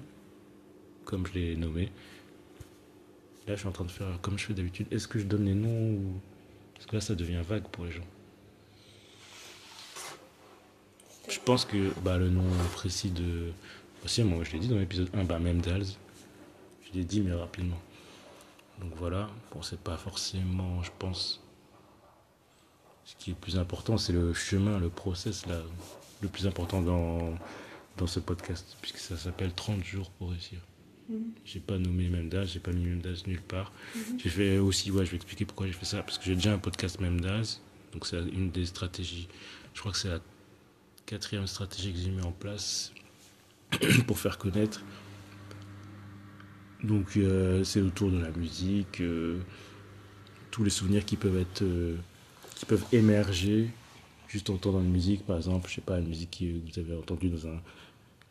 comme 1.06 1.25
je 1.25 1.34
l'ai 1.34 1.56
nommé. 1.56 1.91
Je 3.55 3.55
suis 3.55 3.67
en 3.67 3.71
train 3.71 3.85
de 3.85 3.91
faire 3.91 4.07
comme 4.21 4.38
je 4.38 4.45
fais 4.45 4.53
d'habitude. 4.53 4.88
Est-ce 4.91 5.07
que 5.07 5.17
je 5.17 5.25
donne 5.25 5.45
les 5.45 5.55
noms 5.55 5.91
ou. 5.91 6.19
Parce 6.75 6.85
que 6.85 6.95
là, 6.95 7.01
ça 7.01 7.15
devient 7.15 7.41
vague 7.47 7.63
pour 7.63 7.85
les 7.85 7.91
gens. 7.91 8.05
Je 11.27 11.39
pense 11.39 11.65
que 11.65 11.91
bah, 12.01 12.17
le 12.17 12.29
nom 12.29 12.43
précis 12.73 13.09
de. 13.09 13.51
Aussi, 14.05 14.23
moi, 14.23 14.43
je 14.43 14.51
l'ai 14.53 14.59
dit 14.59 14.67
dans 14.67 14.77
l'épisode 14.77 15.09
1, 15.13 15.23
bah, 15.23 15.39
même 15.39 15.62
Dals. 15.62 15.85
Je 16.83 16.97
l'ai 16.97 17.03
dit, 17.03 17.21
mais 17.21 17.33
rapidement. 17.33 17.79
Donc 18.79 18.93
voilà. 18.95 19.29
Bon, 19.53 19.62
c'est 19.62 19.79
pas 19.79 19.97
forcément, 19.97 20.83
je 20.83 20.91
pense. 20.99 21.41
Ce 23.05 23.15
qui 23.15 23.31
est 23.31 23.33
le 23.33 23.39
plus 23.39 23.57
important, 23.57 23.97
c'est 23.97 24.13
le 24.13 24.33
chemin, 24.33 24.79
le 24.79 24.89
process, 24.89 25.47
là, 25.47 25.59
le 26.21 26.27
plus 26.27 26.45
important 26.45 26.81
dans, 26.81 27.33
dans 27.97 28.07
ce 28.07 28.19
podcast, 28.19 28.77
puisque 28.81 28.99
ça 28.99 29.17
s'appelle 29.17 29.53
30 29.53 29.83
jours 29.83 30.12
pour 30.12 30.29
réussir. 30.29 30.59
Mhm. 31.10 31.32
J'ai 31.45 31.60
pas 31.60 31.78
nommé 31.78 32.10
Memdaz, 32.10 32.45
j'ai 32.45 32.60
pas 32.60 32.72
mis 32.72 32.86
Memdaz 32.86 33.24
nulle 33.28 33.41
part. 33.41 33.72
Mhm. 33.95 34.19
J'ai 34.19 34.30
fait 34.30 34.58
aussi, 34.60 34.91
ouais, 34.91 35.06
je 35.06 35.12
vais 35.12 35.17
expliquer 35.17 35.45
pourquoi 35.45 35.67
j'ai 35.67 35.74
fait 35.74 35.86
ça, 35.86 36.04
parce 36.04 36.17
que 36.17 36.26
j'ai 36.26 36.36
déjà 36.36 36.54
un 36.54 36.60
podcast 36.60 37.00
Memdaz, 37.00 37.60
donc 37.93 38.06
c'est 38.06 38.19
une 38.19 38.52
des 38.52 38.65
stratégies. 38.65 39.28
Je 39.74 39.80
crois 39.80 39.91
que 39.91 39.98
c'est 39.98 40.10
la 40.10 40.19
quatrième 41.06 41.48
stratégie 41.48 41.91
que 41.91 42.00
j'ai 42.00 42.12
mis 42.12 42.22
en 42.22 42.32
place 42.32 42.93
pour 44.08 44.19
faire 44.19 44.38
connaître. 44.38 44.84
Donc 46.84 47.17
euh, 47.17 47.63
c'est 47.63 47.82
autour 47.82 48.12
de 48.12 48.19
la 48.19 48.32
musique, 48.32 49.02
euh, 49.02 49.39
tous 50.52 50.63
les 50.63 50.69
souvenirs 50.69 51.06
qui 51.06 51.17
peuvent 51.17 51.38
être, 51.38 51.63
euh, 51.63 51.95
qui 52.56 52.65
peuvent 52.65 52.86
émerger 52.93 53.69
juste 54.28 54.50
en 54.50 54.54
entendant 54.54 54.80
une 54.80 54.91
musique, 54.91 55.26
par 55.26 55.38
exemple, 55.38 55.69
je 55.69 55.76
sais 55.76 55.82
pas, 55.82 56.00
une 56.00 56.08
musique 56.08 56.38
que 56.39 56.72
vous 56.72 56.80
avez 56.80 56.95
entendue 56.95 57.30
dans 57.30 57.48
un 57.48 57.60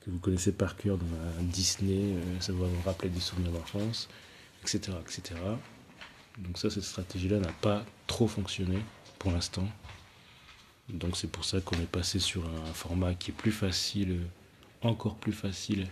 vous 0.08 0.18
connaissez 0.18 0.52
par 0.52 0.76
cœur 0.76 0.96
dans 0.96 1.04
un 1.40 1.42
Disney, 1.42 2.14
ça 2.40 2.52
va 2.52 2.66
vous 2.66 2.82
rappeler 2.84 3.10
des 3.10 3.20
souvenirs 3.20 3.52
d'enfance, 3.52 4.08
etc., 4.62 4.92
etc. 5.00 5.38
Donc 6.38 6.58
ça, 6.58 6.70
cette 6.70 6.84
stratégie-là 6.84 7.38
n'a 7.38 7.52
pas 7.52 7.84
trop 8.06 8.26
fonctionné 8.26 8.78
pour 9.18 9.32
l'instant. 9.32 9.68
Donc 10.88 11.16
c'est 11.16 11.30
pour 11.30 11.44
ça 11.44 11.60
qu'on 11.60 11.76
est 11.76 11.90
passé 11.90 12.18
sur 12.18 12.48
un 12.48 12.72
format 12.72 13.14
qui 13.14 13.30
est 13.30 13.34
plus 13.34 13.52
facile, 13.52 14.20
encore 14.80 15.16
plus 15.16 15.32
facile 15.32 15.86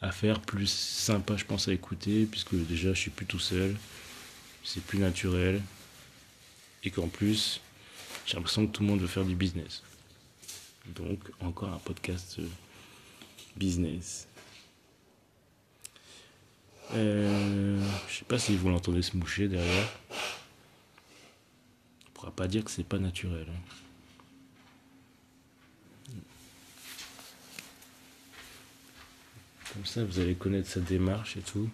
à 0.00 0.10
faire, 0.10 0.40
plus 0.40 0.68
sympa 0.68 1.36
je 1.36 1.44
pense 1.44 1.68
à 1.68 1.72
écouter, 1.72 2.26
puisque 2.26 2.54
déjà 2.54 2.92
je 2.92 2.98
suis 2.98 3.10
plus 3.10 3.26
tout 3.26 3.38
seul, 3.38 3.76
c'est 4.64 4.82
plus 4.82 4.98
naturel, 4.98 5.62
et 6.82 6.90
qu'en 6.90 7.06
plus 7.06 7.60
j'ai 8.26 8.34
l'impression 8.34 8.66
que 8.66 8.72
tout 8.72 8.82
le 8.82 8.88
monde 8.88 9.00
veut 9.00 9.06
faire 9.06 9.24
du 9.24 9.36
business. 9.36 9.82
Donc 10.86 11.20
encore 11.40 11.68
un 11.68 11.78
podcast 11.78 12.36
euh, 12.40 12.46
business. 13.56 14.26
Euh, 16.94 17.80
je 18.08 18.18
sais 18.18 18.24
pas 18.24 18.38
si 18.38 18.56
vous 18.56 18.68
l'entendez 18.68 19.02
se 19.02 19.16
moucher 19.16 19.48
derrière. 19.48 19.88
On 22.06 22.10
pourra 22.12 22.30
pas 22.30 22.48
dire 22.48 22.64
que 22.64 22.70
c'est 22.70 22.84
pas 22.84 22.98
naturel. 22.98 23.46
Hein. 23.48 23.72
Comme 29.72 29.86
ça, 29.86 30.04
vous 30.04 30.18
allez 30.18 30.34
connaître 30.34 30.68
sa 30.68 30.80
démarche 30.80 31.38
et 31.38 31.40
tout. 31.40 31.70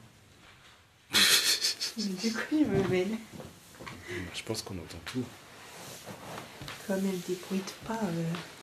du 1.13 2.33
coup, 2.33 2.41
il 2.53 2.67
me 2.67 2.87
mêle. 2.89 3.19
Je 4.35 4.43
pense 4.45 4.63
qu'on 4.63 4.75
entend 4.75 5.01
tout. 5.05 5.25
Comme 6.87 7.05
elle 7.05 7.21
débruite 7.23 7.75
pas. 7.85 8.01
Euh. 8.05 8.58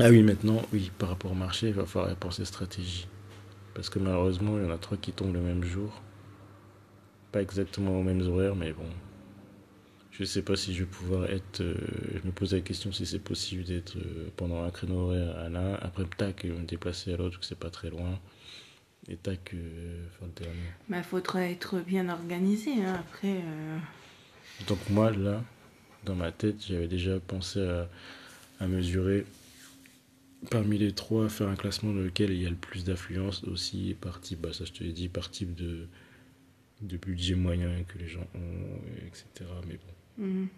Ah 0.00 0.10
oui, 0.10 0.22
maintenant, 0.22 0.62
oui, 0.72 0.92
par 0.96 1.08
rapport 1.08 1.32
au 1.32 1.34
marché, 1.34 1.68
il 1.68 1.74
va 1.74 1.84
falloir 1.84 2.14
penser 2.16 2.44
stratégie. 2.44 3.08
Parce 3.74 3.90
que 3.90 3.98
malheureusement, 3.98 4.56
il 4.56 4.64
y 4.64 4.66
en 4.66 4.70
a 4.70 4.78
trois 4.78 4.96
qui 4.96 5.12
tombent 5.12 5.34
le 5.34 5.40
même 5.40 5.64
jour. 5.64 6.02
Pas 7.32 7.42
exactement 7.42 7.98
aux 7.98 8.02
mêmes 8.02 8.22
horaires, 8.22 8.54
mais 8.54 8.72
bon, 8.72 8.86
je 10.18 10.24
sais 10.24 10.42
pas 10.42 10.56
si 10.56 10.74
je 10.74 10.80
vais 10.80 10.90
pouvoir 10.90 11.30
être. 11.30 11.60
Euh, 11.60 11.74
je 12.14 12.26
me 12.26 12.32
pose 12.32 12.54
la 12.54 12.60
question 12.60 12.92
si 12.92 13.06
c'est 13.06 13.18
possible 13.18 13.64
d'être 13.64 13.96
euh, 13.96 14.28
pendant 14.36 14.64
un 14.64 14.70
créneau 14.70 15.06
horaire 15.06 15.36
à 15.36 15.48
l'un, 15.48 15.74
après 15.74 16.04
tac, 16.16 16.44
me 16.44 16.64
déplacer 16.64 17.12
à 17.12 17.16
l'autre, 17.16 17.38
que 17.38 17.46
c'est 17.46 17.58
pas 17.58 17.70
très 17.70 17.90
loin, 17.90 18.18
et 19.08 19.16
tac, 19.16 19.52
euh, 19.54 20.08
faire 20.18 20.28
le 20.28 20.44
dernier. 20.44 20.60
Il 20.88 20.92
bah, 20.92 21.02
faudrait 21.02 21.52
être 21.52 21.78
bien 21.80 22.08
organisé, 22.08 22.70
hein, 22.84 23.00
après. 23.00 23.42
Donc, 24.66 24.78
moi, 24.90 25.10
là, 25.10 25.42
dans 26.04 26.14
ma 26.14 26.32
tête, 26.32 26.64
j'avais 26.66 26.88
déjà 26.88 27.20
pensé 27.20 27.60
à, 27.60 27.88
à, 28.58 28.66
mesurer 28.66 29.24
parmi 30.50 30.78
les 30.78 30.92
trois, 30.92 31.28
faire 31.28 31.48
un 31.48 31.56
classement 31.56 31.92
dans 31.92 32.00
lequel 32.00 32.30
il 32.30 32.42
y 32.42 32.46
a 32.46 32.50
le 32.50 32.56
plus 32.56 32.84
d'affluence 32.84 33.44
aussi 33.44 33.96
par 34.00 34.20
type, 34.20 34.40
bah, 34.40 34.52
ça 34.52 34.64
je 34.64 34.72
te 34.72 34.84
l'ai 34.84 34.92
dit, 34.92 35.08
par 35.08 35.30
type 35.30 35.54
de, 35.54 35.86
de 36.80 36.96
budget 36.96 37.34
moyen 37.34 37.82
que 37.84 37.98
les 37.98 38.08
gens 38.08 38.26
ont, 38.34 38.80
etc. 39.06 39.50
Mais 39.66 39.76
bon. 39.76 40.24
Mhm. 40.24 40.48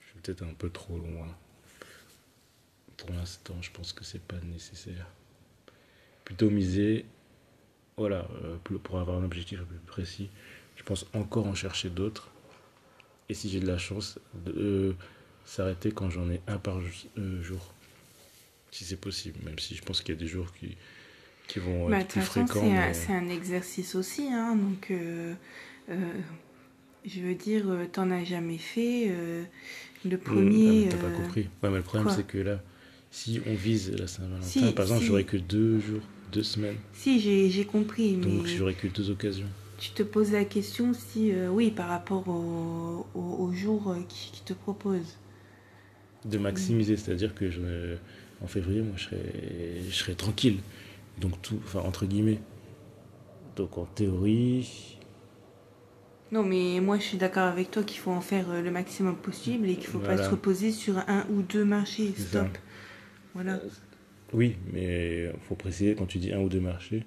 Je 0.00 0.06
suis 0.06 0.18
peut-être 0.20 0.42
un 0.42 0.54
peu 0.54 0.70
trop 0.70 0.98
loin. 0.98 1.28
Pour 2.96 3.10
l'instant, 3.10 3.56
je 3.60 3.70
pense 3.70 3.92
que 3.92 4.04
c'est 4.04 4.22
pas 4.22 4.40
nécessaire. 4.40 5.06
Plutôt 6.24 6.50
miser, 6.50 7.04
voilà, 7.96 8.28
euh, 8.44 8.56
pour 8.58 8.98
avoir 8.98 9.18
un 9.18 9.24
objectif 9.24 9.60
un 9.60 9.64
peu 9.64 9.74
plus 9.74 9.86
précis, 9.86 10.30
je 10.76 10.82
pense 10.82 11.06
encore 11.14 11.46
en 11.46 11.54
chercher 11.54 11.90
d'autres. 11.90 12.30
Et 13.28 13.34
si 13.34 13.48
j'ai 13.48 13.60
de 13.60 13.66
la 13.66 13.78
chance, 13.78 14.18
de 14.34 14.52
euh, 14.52 14.96
s'arrêter 15.44 15.90
quand 15.90 16.10
j'en 16.10 16.30
ai 16.30 16.40
un 16.46 16.58
par 16.58 16.78
euh, 16.78 17.42
jour. 17.42 17.74
Si 18.72 18.84
c'est 18.84 18.96
possible, 18.96 19.38
même 19.44 19.58
si 19.58 19.76
je 19.76 19.82
pense 19.82 20.00
qu'il 20.00 20.14
y 20.14 20.18
a 20.18 20.20
des 20.20 20.26
jours 20.26 20.52
qui, 20.54 20.76
qui 21.46 21.60
vont 21.60 21.88
bah, 21.88 22.00
être 22.00 22.08
plus 22.08 22.20
fréquents. 22.22 22.92
C'est 22.92 23.12
un, 23.12 23.28
exercice 23.28 23.94
aussi, 23.94 24.28
hein, 24.32 24.56
donc 24.56 24.90
je 27.04 27.20
veux 27.20 27.34
dire, 27.34 27.64
euh, 27.68 27.86
t'en 27.90 28.10
as 28.10 28.24
jamais 28.24 28.58
fait. 28.58 29.08
Euh, 29.08 29.44
le 30.04 30.16
hmm, 30.16 30.20
premier. 30.20 30.84
Ah, 30.86 30.90
t'as 30.90 30.96
pas 30.98 31.06
euh, 31.06 31.16
compris. 31.16 31.48
Ouais, 31.62 31.70
mais 31.70 31.76
le 31.76 31.82
problème, 31.82 32.12
c'est 32.14 32.26
que 32.26 32.38
là, 32.38 32.60
si 33.10 33.40
on 33.46 33.54
vise 33.54 33.92
la 33.92 34.06
Saint-Valentin, 34.06 34.72
par 34.72 34.84
exemple, 34.84 35.04
j'aurais 35.04 35.24
que 35.24 35.36
deux 35.36 35.80
jours, 35.80 36.02
deux 36.32 36.42
semaines. 36.42 36.76
Si, 36.92 37.20
j'ai 37.50 37.64
compris. 37.64 38.16
Donc, 38.16 38.46
j'aurais 38.46 38.74
que 38.74 38.88
deux 38.88 39.10
occasions. 39.10 39.48
Tu 39.78 39.90
te 39.90 40.04
poses 40.04 40.30
la 40.30 40.44
question 40.44 40.92
si, 40.94 41.32
oui, 41.50 41.72
par 41.72 41.88
rapport 41.88 42.28
au, 42.28 43.06
au, 43.14 43.52
jour 43.52 43.96
qui, 44.08 44.42
te 44.44 44.52
propose. 44.52 45.18
De 46.24 46.38
maximiser, 46.38 46.96
c'est-à-dire 46.96 47.34
que 47.34 47.50
je, 47.50 47.96
en 48.42 48.46
février, 48.46 48.82
moi, 48.82 48.94
je 48.96 49.04
serais, 49.04 49.32
je 49.88 49.94
serais 49.94 50.14
tranquille. 50.14 50.58
Donc, 51.20 51.40
tout, 51.42 51.60
enfin, 51.64 51.80
entre 51.80 52.06
guillemets. 52.06 52.40
Donc, 53.56 53.76
en 53.78 53.84
théorie, 53.84 54.98
non, 56.32 56.42
mais 56.42 56.80
moi 56.80 56.98
je 56.98 57.02
suis 57.02 57.18
d'accord 57.18 57.42
avec 57.42 57.70
toi 57.70 57.82
qu'il 57.82 58.00
faut 58.00 58.10
en 58.10 58.22
faire 58.22 58.50
euh, 58.50 58.62
le 58.62 58.70
maximum 58.70 59.16
possible 59.16 59.68
et 59.68 59.74
qu'il 59.74 59.84
ne 59.84 59.90
faut 59.90 59.98
pas 59.98 60.16
se 60.16 60.30
reposer 60.30 60.72
sur 60.72 60.96
un 61.06 61.26
ou 61.28 61.42
deux 61.42 61.64
marchés. 61.64 62.14
Stop. 62.16 62.48
Voilà. 63.34 63.56
Euh, 63.56 63.68
oui, 64.32 64.56
mais 64.72 65.24
il 65.24 65.40
faut 65.42 65.54
préciser 65.54 65.94
quand 65.94 66.06
tu 66.06 66.16
dis 66.16 66.32
un 66.32 66.40
ou 66.40 66.48
deux 66.48 66.60
marchés, 66.60 67.04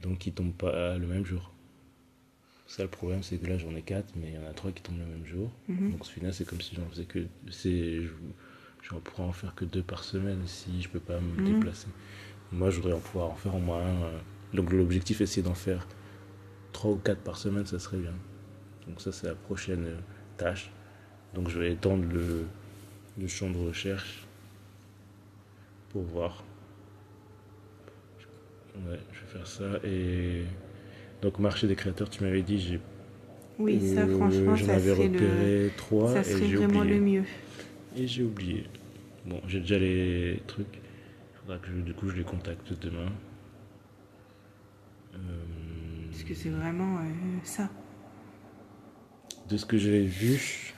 donc 0.00 0.26
ils 0.26 0.30
ne 0.30 0.34
tombent 0.34 0.56
pas 0.56 0.96
le 0.96 1.06
même 1.06 1.26
jour. 1.26 1.52
Ça, 2.66 2.82
le 2.82 2.88
problème, 2.88 3.22
c'est 3.22 3.36
que 3.36 3.46
là 3.46 3.58
j'en 3.58 3.76
ai 3.76 3.82
quatre, 3.82 4.14
mais 4.16 4.28
il 4.28 4.34
y 4.34 4.38
en 4.38 4.48
a 4.48 4.54
trois 4.54 4.72
qui 4.72 4.82
tombent 4.82 4.98
le 4.98 5.04
même 5.04 5.26
jour. 5.26 5.50
Mhm. 5.68 5.92
Donc, 5.92 6.06
ce 6.06 6.12
final, 6.12 6.32
c'est 6.32 6.46
comme 6.46 6.62
si 6.62 6.74
j'en 6.74 6.88
faisais 6.88 7.04
que. 7.04 7.26
Je, 7.46 8.08
pourrais 8.88 9.22
en 9.22 9.32
faire 9.32 9.54
que 9.54 9.64
deux 9.64 9.82
par 9.82 10.04
semaine 10.04 10.42
si 10.46 10.82
je 10.82 10.88
peux 10.88 11.00
pas 11.00 11.20
me 11.20 11.40
mhm. 11.40 11.54
déplacer. 11.54 11.88
Moi, 12.52 12.70
je 12.70 12.76
voudrais 12.76 12.92
en 12.92 13.00
pouvoir 13.00 13.30
en 13.30 13.34
faire 13.34 13.54
au 13.54 13.60
moins 13.60 13.80
un. 13.80 14.02
Euh, 14.02 14.18
donc, 14.52 14.72
l'objectif, 14.72 15.24
c'est 15.24 15.42
d'en 15.42 15.54
faire 15.54 15.86
trois 16.72 16.90
ou 16.92 16.96
quatre 16.96 17.20
par 17.20 17.38
semaine, 17.38 17.64
ça 17.64 17.78
serait 17.78 17.96
bien. 17.96 18.12
Donc 18.86 19.00
ça 19.00 19.12
c'est 19.12 19.26
la 19.26 19.34
prochaine 19.34 19.86
tâche. 20.36 20.70
Donc 21.34 21.48
je 21.48 21.58
vais 21.58 21.72
étendre 21.72 22.04
le, 22.12 22.44
le 23.18 23.26
champ 23.26 23.50
de 23.50 23.56
recherche 23.56 24.26
pour 25.90 26.02
voir. 26.02 26.44
Ouais, 28.76 28.98
je 29.12 29.20
vais 29.20 29.26
faire 29.26 29.46
ça. 29.46 29.64
Et 29.84 30.42
donc 31.22 31.38
marché 31.38 31.66
des 31.66 31.76
créateurs, 31.76 32.10
tu 32.10 32.22
m'avais 32.22 32.42
dit, 32.42 32.58
j'ai 32.58 32.80
oui, 33.56 33.94
ça 33.94 34.04
franchement, 34.08 34.56
j'en 34.56 34.68
avais 34.68 34.92
repéré 34.92 35.70
trois 35.76 36.12
ça 36.12 36.24
serait 36.24 36.54
vraiment 36.54 36.82
le 36.82 36.98
mieux. 37.00 37.22
Et 37.96 38.06
j'ai 38.06 38.22
oublié. 38.22 38.64
Bon, 39.26 39.40
j'ai 39.46 39.60
déjà 39.60 39.78
les 39.78 40.42
trucs. 40.46 40.66
Il 40.76 41.38
faudra 41.40 41.58
que 41.58 41.70
du 41.70 41.94
coup 41.94 42.08
je 42.08 42.16
les 42.16 42.24
contacte 42.24 42.72
demain. 42.80 43.12
Euh... 45.14 45.18
Parce 46.10 46.24
que 46.24 46.34
c'est 46.34 46.50
vraiment 46.50 46.98
euh, 46.98 47.02
ça? 47.44 47.70
De 49.48 49.56
ce 49.56 49.66
que 49.66 49.78
j'avais 49.78 50.04
vu, 50.04 50.74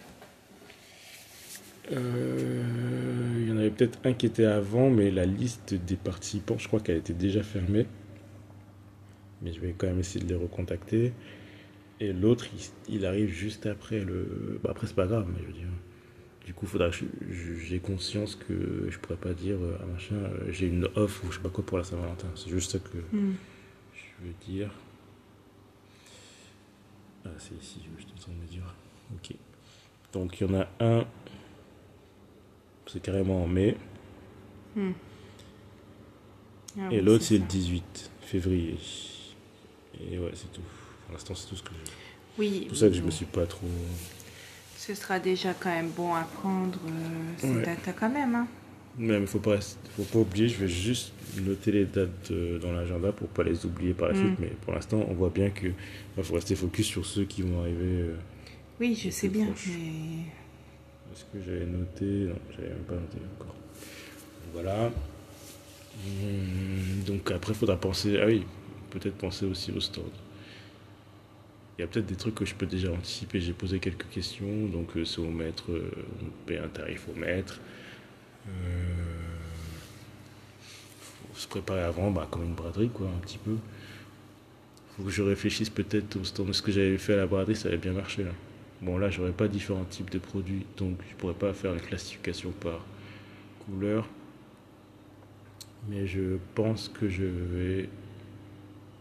Euh, 1.92 3.38
il 3.40 3.48
y 3.48 3.52
en 3.52 3.58
avait 3.58 3.70
peut-être 3.70 3.98
un 4.04 4.12
qui 4.12 4.26
était 4.26 4.44
avant, 4.44 4.90
mais 4.90 5.10
la 5.10 5.24
liste 5.24 5.74
des 5.74 5.96
participants, 5.96 6.58
je 6.58 6.66
crois 6.66 6.80
qu'elle 6.80 6.96
était 6.96 7.14
déjà 7.14 7.42
fermée. 7.42 7.86
Mais 9.42 9.52
je 9.52 9.60
vais 9.60 9.74
quand 9.76 9.86
même 9.86 10.00
essayer 10.00 10.24
de 10.24 10.28
les 10.28 10.34
recontacter. 10.34 11.12
Et 12.00 12.12
l'autre, 12.12 12.46
il, 12.88 12.96
il 12.96 13.06
arrive 13.06 13.28
juste 13.28 13.66
après 13.66 14.00
le. 14.00 14.60
Bah 14.62 14.70
après, 14.72 14.86
c'est 14.86 14.96
pas 14.96 15.06
grave, 15.06 15.26
mais 15.32 15.40
je 15.42 15.46
veux 15.46 15.52
dire. 15.52 15.68
Du 16.46 16.54
coup, 16.54 16.64
faudra 16.66 16.90
que 16.90 16.94
je- 16.96 17.04
je- 17.32 17.54
j'ai 17.56 17.80
conscience 17.80 18.36
que 18.36 18.86
je 18.88 18.98
pourrais 18.98 19.18
pas 19.18 19.34
dire 19.34 19.56
euh, 19.60 19.76
ah 19.82 19.86
machin, 19.86 20.14
euh, 20.14 20.52
j'ai 20.52 20.68
une 20.68 20.88
offre 20.94 21.24
ou 21.24 21.32
je 21.32 21.36
sais 21.38 21.42
pas 21.42 21.48
quoi 21.50 21.66
pour 21.66 21.76
la 21.76 21.82
Saint-Valentin. 21.84 22.28
C'est 22.36 22.48
juste 22.50 22.70
ça 22.70 22.78
que 22.78 22.98
Hmm. 23.14 23.34
je 23.94 24.24
veux 24.26 24.32
dire. 24.48 24.70
Ah, 27.24 27.30
c'est 27.38 27.54
ici, 27.60 27.80
je 27.98 28.02
suis 28.04 28.12
en 28.16 28.20
train 28.20 28.32
de 28.32 28.38
me 28.38 28.46
dire. 28.46 28.74
Ok. 29.16 29.34
Donc, 30.12 30.40
il 30.40 30.46
y 30.46 30.50
en 30.50 30.60
a 30.60 30.68
un, 30.80 31.04
c'est 32.86 33.02
carrément 33.02 33.42
en 33.42 33.48
mai, 33.48 33.76
Hmm. 34.76 34.92
Ah 36.78 36.88
et 36.92 36.98
oui, 36.98 37.04
l'autre, 37.04 37.24
c'est 37.24 37.38
le 37.38 37.46
18 37.46 38.10
février. 38.20 38.78
Et 40.00 40.18
ouais, 40.18 40.30
c'est 40.34 40.52
tout. 40.52 40.60
Pour 41.06 41.12
l'instant, 41.14 41.34
c'est 41.34 41.48
tout 41.48 41.56
ce 41.56 41.62
que 41.62 41.70
j'ai. 41.72 41.92
Oui, 42.38 42.58
C'est 42.62 42.68
pour 42.68 42.76
ça 42.76 42.88
que 42.88 42.94
je 42.94 43.00
me 43.02 43.10
suis 43.10 43.24
pas 43.24 43.46
trop. 43.46 43.66
Ce 44.86 44.94
sera 44.94 45.18
déjà 45.18 45.52
quand 45.54 45.70
même 45.70 45.90
bon 45.90 46.14
à 46.14 46.22
prendre 46.22 46.78
euh, 46.86 46.90
ces 47.38 47.48
Ouais. 47.48 47.62
dates 47.64 47.94
quand 47.98 48.10
même. 48.10 48.34
Hein. 48.34 48.46
Mais 48.98 49.18
il 49.18 49.26
faut 49.26 49.40
pas, 49.40 49.58
faut 49.96 50.04
pas 50.04 50.18
oublier, 50.20 50.48
je 50.48 50.58
vais 50.60 50.68
juste 50.68 51.12
noter 51.42 51.72
les 51.72 51.84
dates 51.84 52.30
euh, 52.30 52.58
dans 52.58 52.72
l'agenda 52.72 53.12
pour 53.12 53.28
pas 53.28 53.42
les 53.42 53.66
oublier 53.66 53.92
par 53.94 54.08
la 54.08 54.14
Mm. 54.14 54.18
suite. 54.18 54.38
Mais 54.40 54.52
pour 54.62 54.72
l'instant, 54.74 55.04
on 55.08 55.14
voit 55.14 55.28
bien 55.30 55.50
que 55.50 55.66
il 55.66 56.24
faut 56.24 56.34
rester 56.34 56.54
focus 56.54 56.86
sur 56.86 57.04
ceux 57.04 57.24
qui 57.24 57.42
vont 57.42 57.60
arriver. 57.60 57.76
euh, 57.84 58.16
Oui, 58.80 58.94
je 58.94 59.10
sais 59.10 59.28
bien, 59.28 59.46
mais 59.46 59.52
Est-ce 61.12 61.24
que 61.24 61.44
j'avais 61.44 61.66
noté? 61.66 62.04
Non, 62.04 62.34
j'avais 62.54 62.68
même 62.68 62.84
pas 62.86 62.94
noté 62.94 63.18
encore. 63.38 63.54
Voilà. 64.54 64.90
Hum, 66.06 67.02
Donc 67.06 67.30
après, 67.30 67.52
il 67.52 67.56
faudra 67.56 67.76
penser. 67.76 68.18
Ah 68.20 68.26
oui, 68.26 68.44
peut-être 68.90 69.16
penser 69.16 69.46
aussi 69.46 69.72
au 69.72 69.80
stand. 69.80 70.04
Il 71.78 71.82
y 71.82 71.84
a 71.84 71.88
peut-être 71.88 72.06
des 72.06 72.16
trucs 72.16 72.34
que 72.34 72.44
je 72.44 72.54
peux 72.54 72.66
déjà 72.66 72.90
anticiper. 72.90 73.40
J'ai 73.40 73.52
posé 73.52 73.78
quelques 73.80 74.08
questions. 74.08 74.66
Donc, 74.66 74.96
euh, 74.96 75.04
c'est 75.04 75.20
au 75.20 75.30
mètre. 75.30 75.70
euh, 75.72 75.90
on 76.22 76.46
paye 76.46 76.58
un 76.58 76.68
tarif 76.68 77.06
au 77.08 77.18
mètre. 77.18 77.60
Euh, 78.48 78.50
faut 81.00 81.38
se 81.38 81.48
préparer 81.48 81.82
avant, 81.82 82.10
bah, 82.10 82.26
comme 82.30 82.44
une 82.44 82.54
braderie, 82.54 82.88
quoi, 82.88 83.08
un 83.08 83.20
petit 83.20 83.38
peu. 83.38 83.56
faut 84.96 85.02
que 85.04 85.10
je 85.10 85.22
réfléchisse 85.22 85.70
peut-être 85.70 86.16
au 86.16 86.24
stand. 86.24 86.52
Ce 86.54 86.62
que 86.62 86.72
j'avais 86.72 86.98
fait 86.98 87.14
à 87.14 87.16
la 87.16 87.26
braderie, 87.26 87.56
ça 87.56 87.68
avait 87.68 87.76
bien 87.78 87.92
marché. 87.92 88.24
Là. 88.24 88.30
Bon, 88.82 88.98
là, 88.98 89.10
j'aurais 89.10 89.32
pas 89.32 89.48
différents 89.48 89.84
types 89.84 90.10
de 90.10 90.18
produits, 90.18 90.64
donc 90.76 90.98
je 91.10 91.14
pourrais 91.16 91.34
pas 91.34 91.52
faire 91.54 91.72
une 91.74 91.80
classification 91.80 92.52
par 92.52 92.84
couleur. 93.66 94.06
Mais 95.88 96.06
je 96.06 96.38
pense 96.54 96.88
que 96.88 97.08
je 97.08 97.24
vais. 97.24 97.88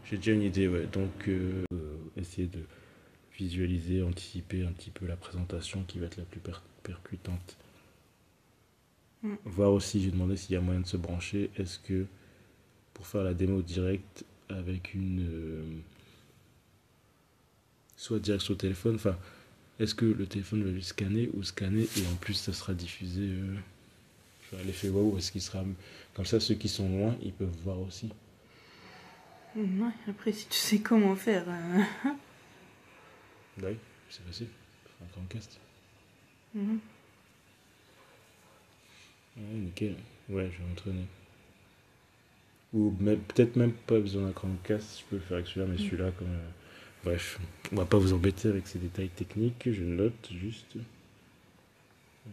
J'ai 0.05 0.17
déjà 0.17 0.33
une 0.33 0.43
idée, 0.43 0.67
ouais. 0.67 0.87
Donc, 0.91 1.27
euh, 1.27 1.63
essayer 2.17 2.47
de 2.47 2.61
visualiser, 3.37 4.03
anticiper 4.03 4.65
un 4.65 4.71
petit 4.71 4.91
peu 4.91 5.05
la 5.07 5.17
présentation 5.17 5.83
qui 5.85 5.99
va 5.99 6.07
être 6.07 6.17
la 6.17 6.25
plus 6.25 6.39
per- 6.41 6.61
percutante. 6.83 7.57
Mm. 9.23 9.35
Voir 9.45 9.71
aussi, 9.73 10.01
j'ai 10.01 10.11
demandé 10.11 10.35
s'il 10.37 10.53
y 10.53 10.57
a 10.57 10.61
moyen 10.61 10.81
de 10.81 10.85
se 10.87 10.97
brancher. 10.97 11.49
Est-ce 11.57 11.79
que 11.79 12.05
pour 12.93 13.07
faire 13.07 13.23
la 13.23 13.33
démo 13.35 13.61
directe 13.63 14.25
avec 14.49 14.93
une. 14.95 15.21
euh, 15.27 15.63
soit 17.97 18.19
direct 18.19 18.43
sur 18.43 18.53
le 18.53 18.57
téléphone, 18.57 18.95
enfin, 18.95 19.17
est-ce 19.79 19.95
que 19.95 20.05
le 20.05 20.27
téléphone 20.27 20.63
va 20.63 20.73
juste 20.73 20.89
scanner 20.89 21.29
ou 21.33 21.43
scanner 21.43 21.87
et 21.97 22.07
en 22.07 22.15
plus 22.15 22.33
ça 22.35 22.53
sera 22.53 22.73
diffusé 22.73 23.21
euh, 23.21 23.55
l'effet 24.65 24.89
waouh 24.89 25.17
Est-ce 25.17 25.31
qu'il 25.31 25.41
sera. 25.41 25.63
Comme 26.15 26.25
ça, 26.25 26.39
ceux 26.39 26.55
qui 26.55 26.69
sont 26.69 26.89
loin, 26.89 27.15
ils 27.21 27.33
peuvent 27.33 27.55
voir 27.63 27.79
aussi. 27.81 28.09
Hmm, 29.55 29.81
ouais, 29.83 29.91
après, 30.09 30.31
si 30.33 30.47
tu 30.47 30.57
sais 30.57 30.79
comment 30.79 31.15
faire. 31.15 31.45
euh, 31.47 31.83
Bah 33.57 33.67
oui, 33.69 33.77
c'est 34.09 34.25
facile. 34.25 34.47
Un 35.01 35.05
Chromecast. 35.13 35.59
mhm. 36.53 36.79
Ouais, 39.37 39.43
nickel. 39.53 39.95
Ouais, 40.29 40.49
je 40.51 40.57
vais 40.61 40.69
m'entraîner. 40.69 41.05
Ou 42.73 42.93
peut-être 43.15 43.55
même 43.55 43.71
pas 43.71 43.99
besoin 43.99 44.23
d'un 44.27 44.33
Chromecast, 44.33 44.99
je 44.99 45.03
peux 45.05 45.15
le 45.17 45.21
faire 45.21 45.35
avec 45.37 45.47
celui-là, 45.47 45.67
mais 45.67 45.75
Mm. 45.75 45.79
celui-là, 45.89 46.11
comme. 46.11 46.27
euh, 46.27 46.49
Bref, 47.03 47.39
on 47.71 47.75
va 47.75 47.85
pas 47.85 47.99
vous 47.99 48.13
embêter 48.13 48.47
avec 48.49 48.65
ces 48.65 48.79
détails 48.79 49.09
techniques, 49.09 49.69
je 49.71 49.83
note 49.83 50.27
juste. 50.33 50.75
Euh, 52.27 52.31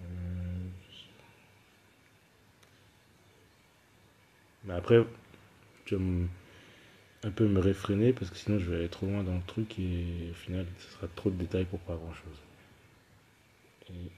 Mais 4.64 4.72
après, 4.74 5.04
vais 5.96 6.02
me- 6.02 6.26
un 7.24 7.30
peu 7.30 7.46
me 7.46 7.60
réfréner 7.60 8.12
parce 8.12 8.30
que 8.30 8.36
sinon 8.36 8.58
je 8.58 8.70
vais 8.70 8.76
aller 8.76 8.88
trop 8.88 9.06
loin 9.06 9.22
dans 9.22 9.34
le 9.34 9.42
truc 9.46 9.78
et 9.78 10.30
au 10.30 10.34
final, 10.34 10.66
ce 10.78 10.92
sera 10.92 11.06
trop 11.14 11.30
de 11.30 11.36
détails 11.36 11.64
pour 11.64 11.78
pas 11.80 11.94
grand 11.94 12.12
chose. 12.12 12.38
Et. 13.90 14.10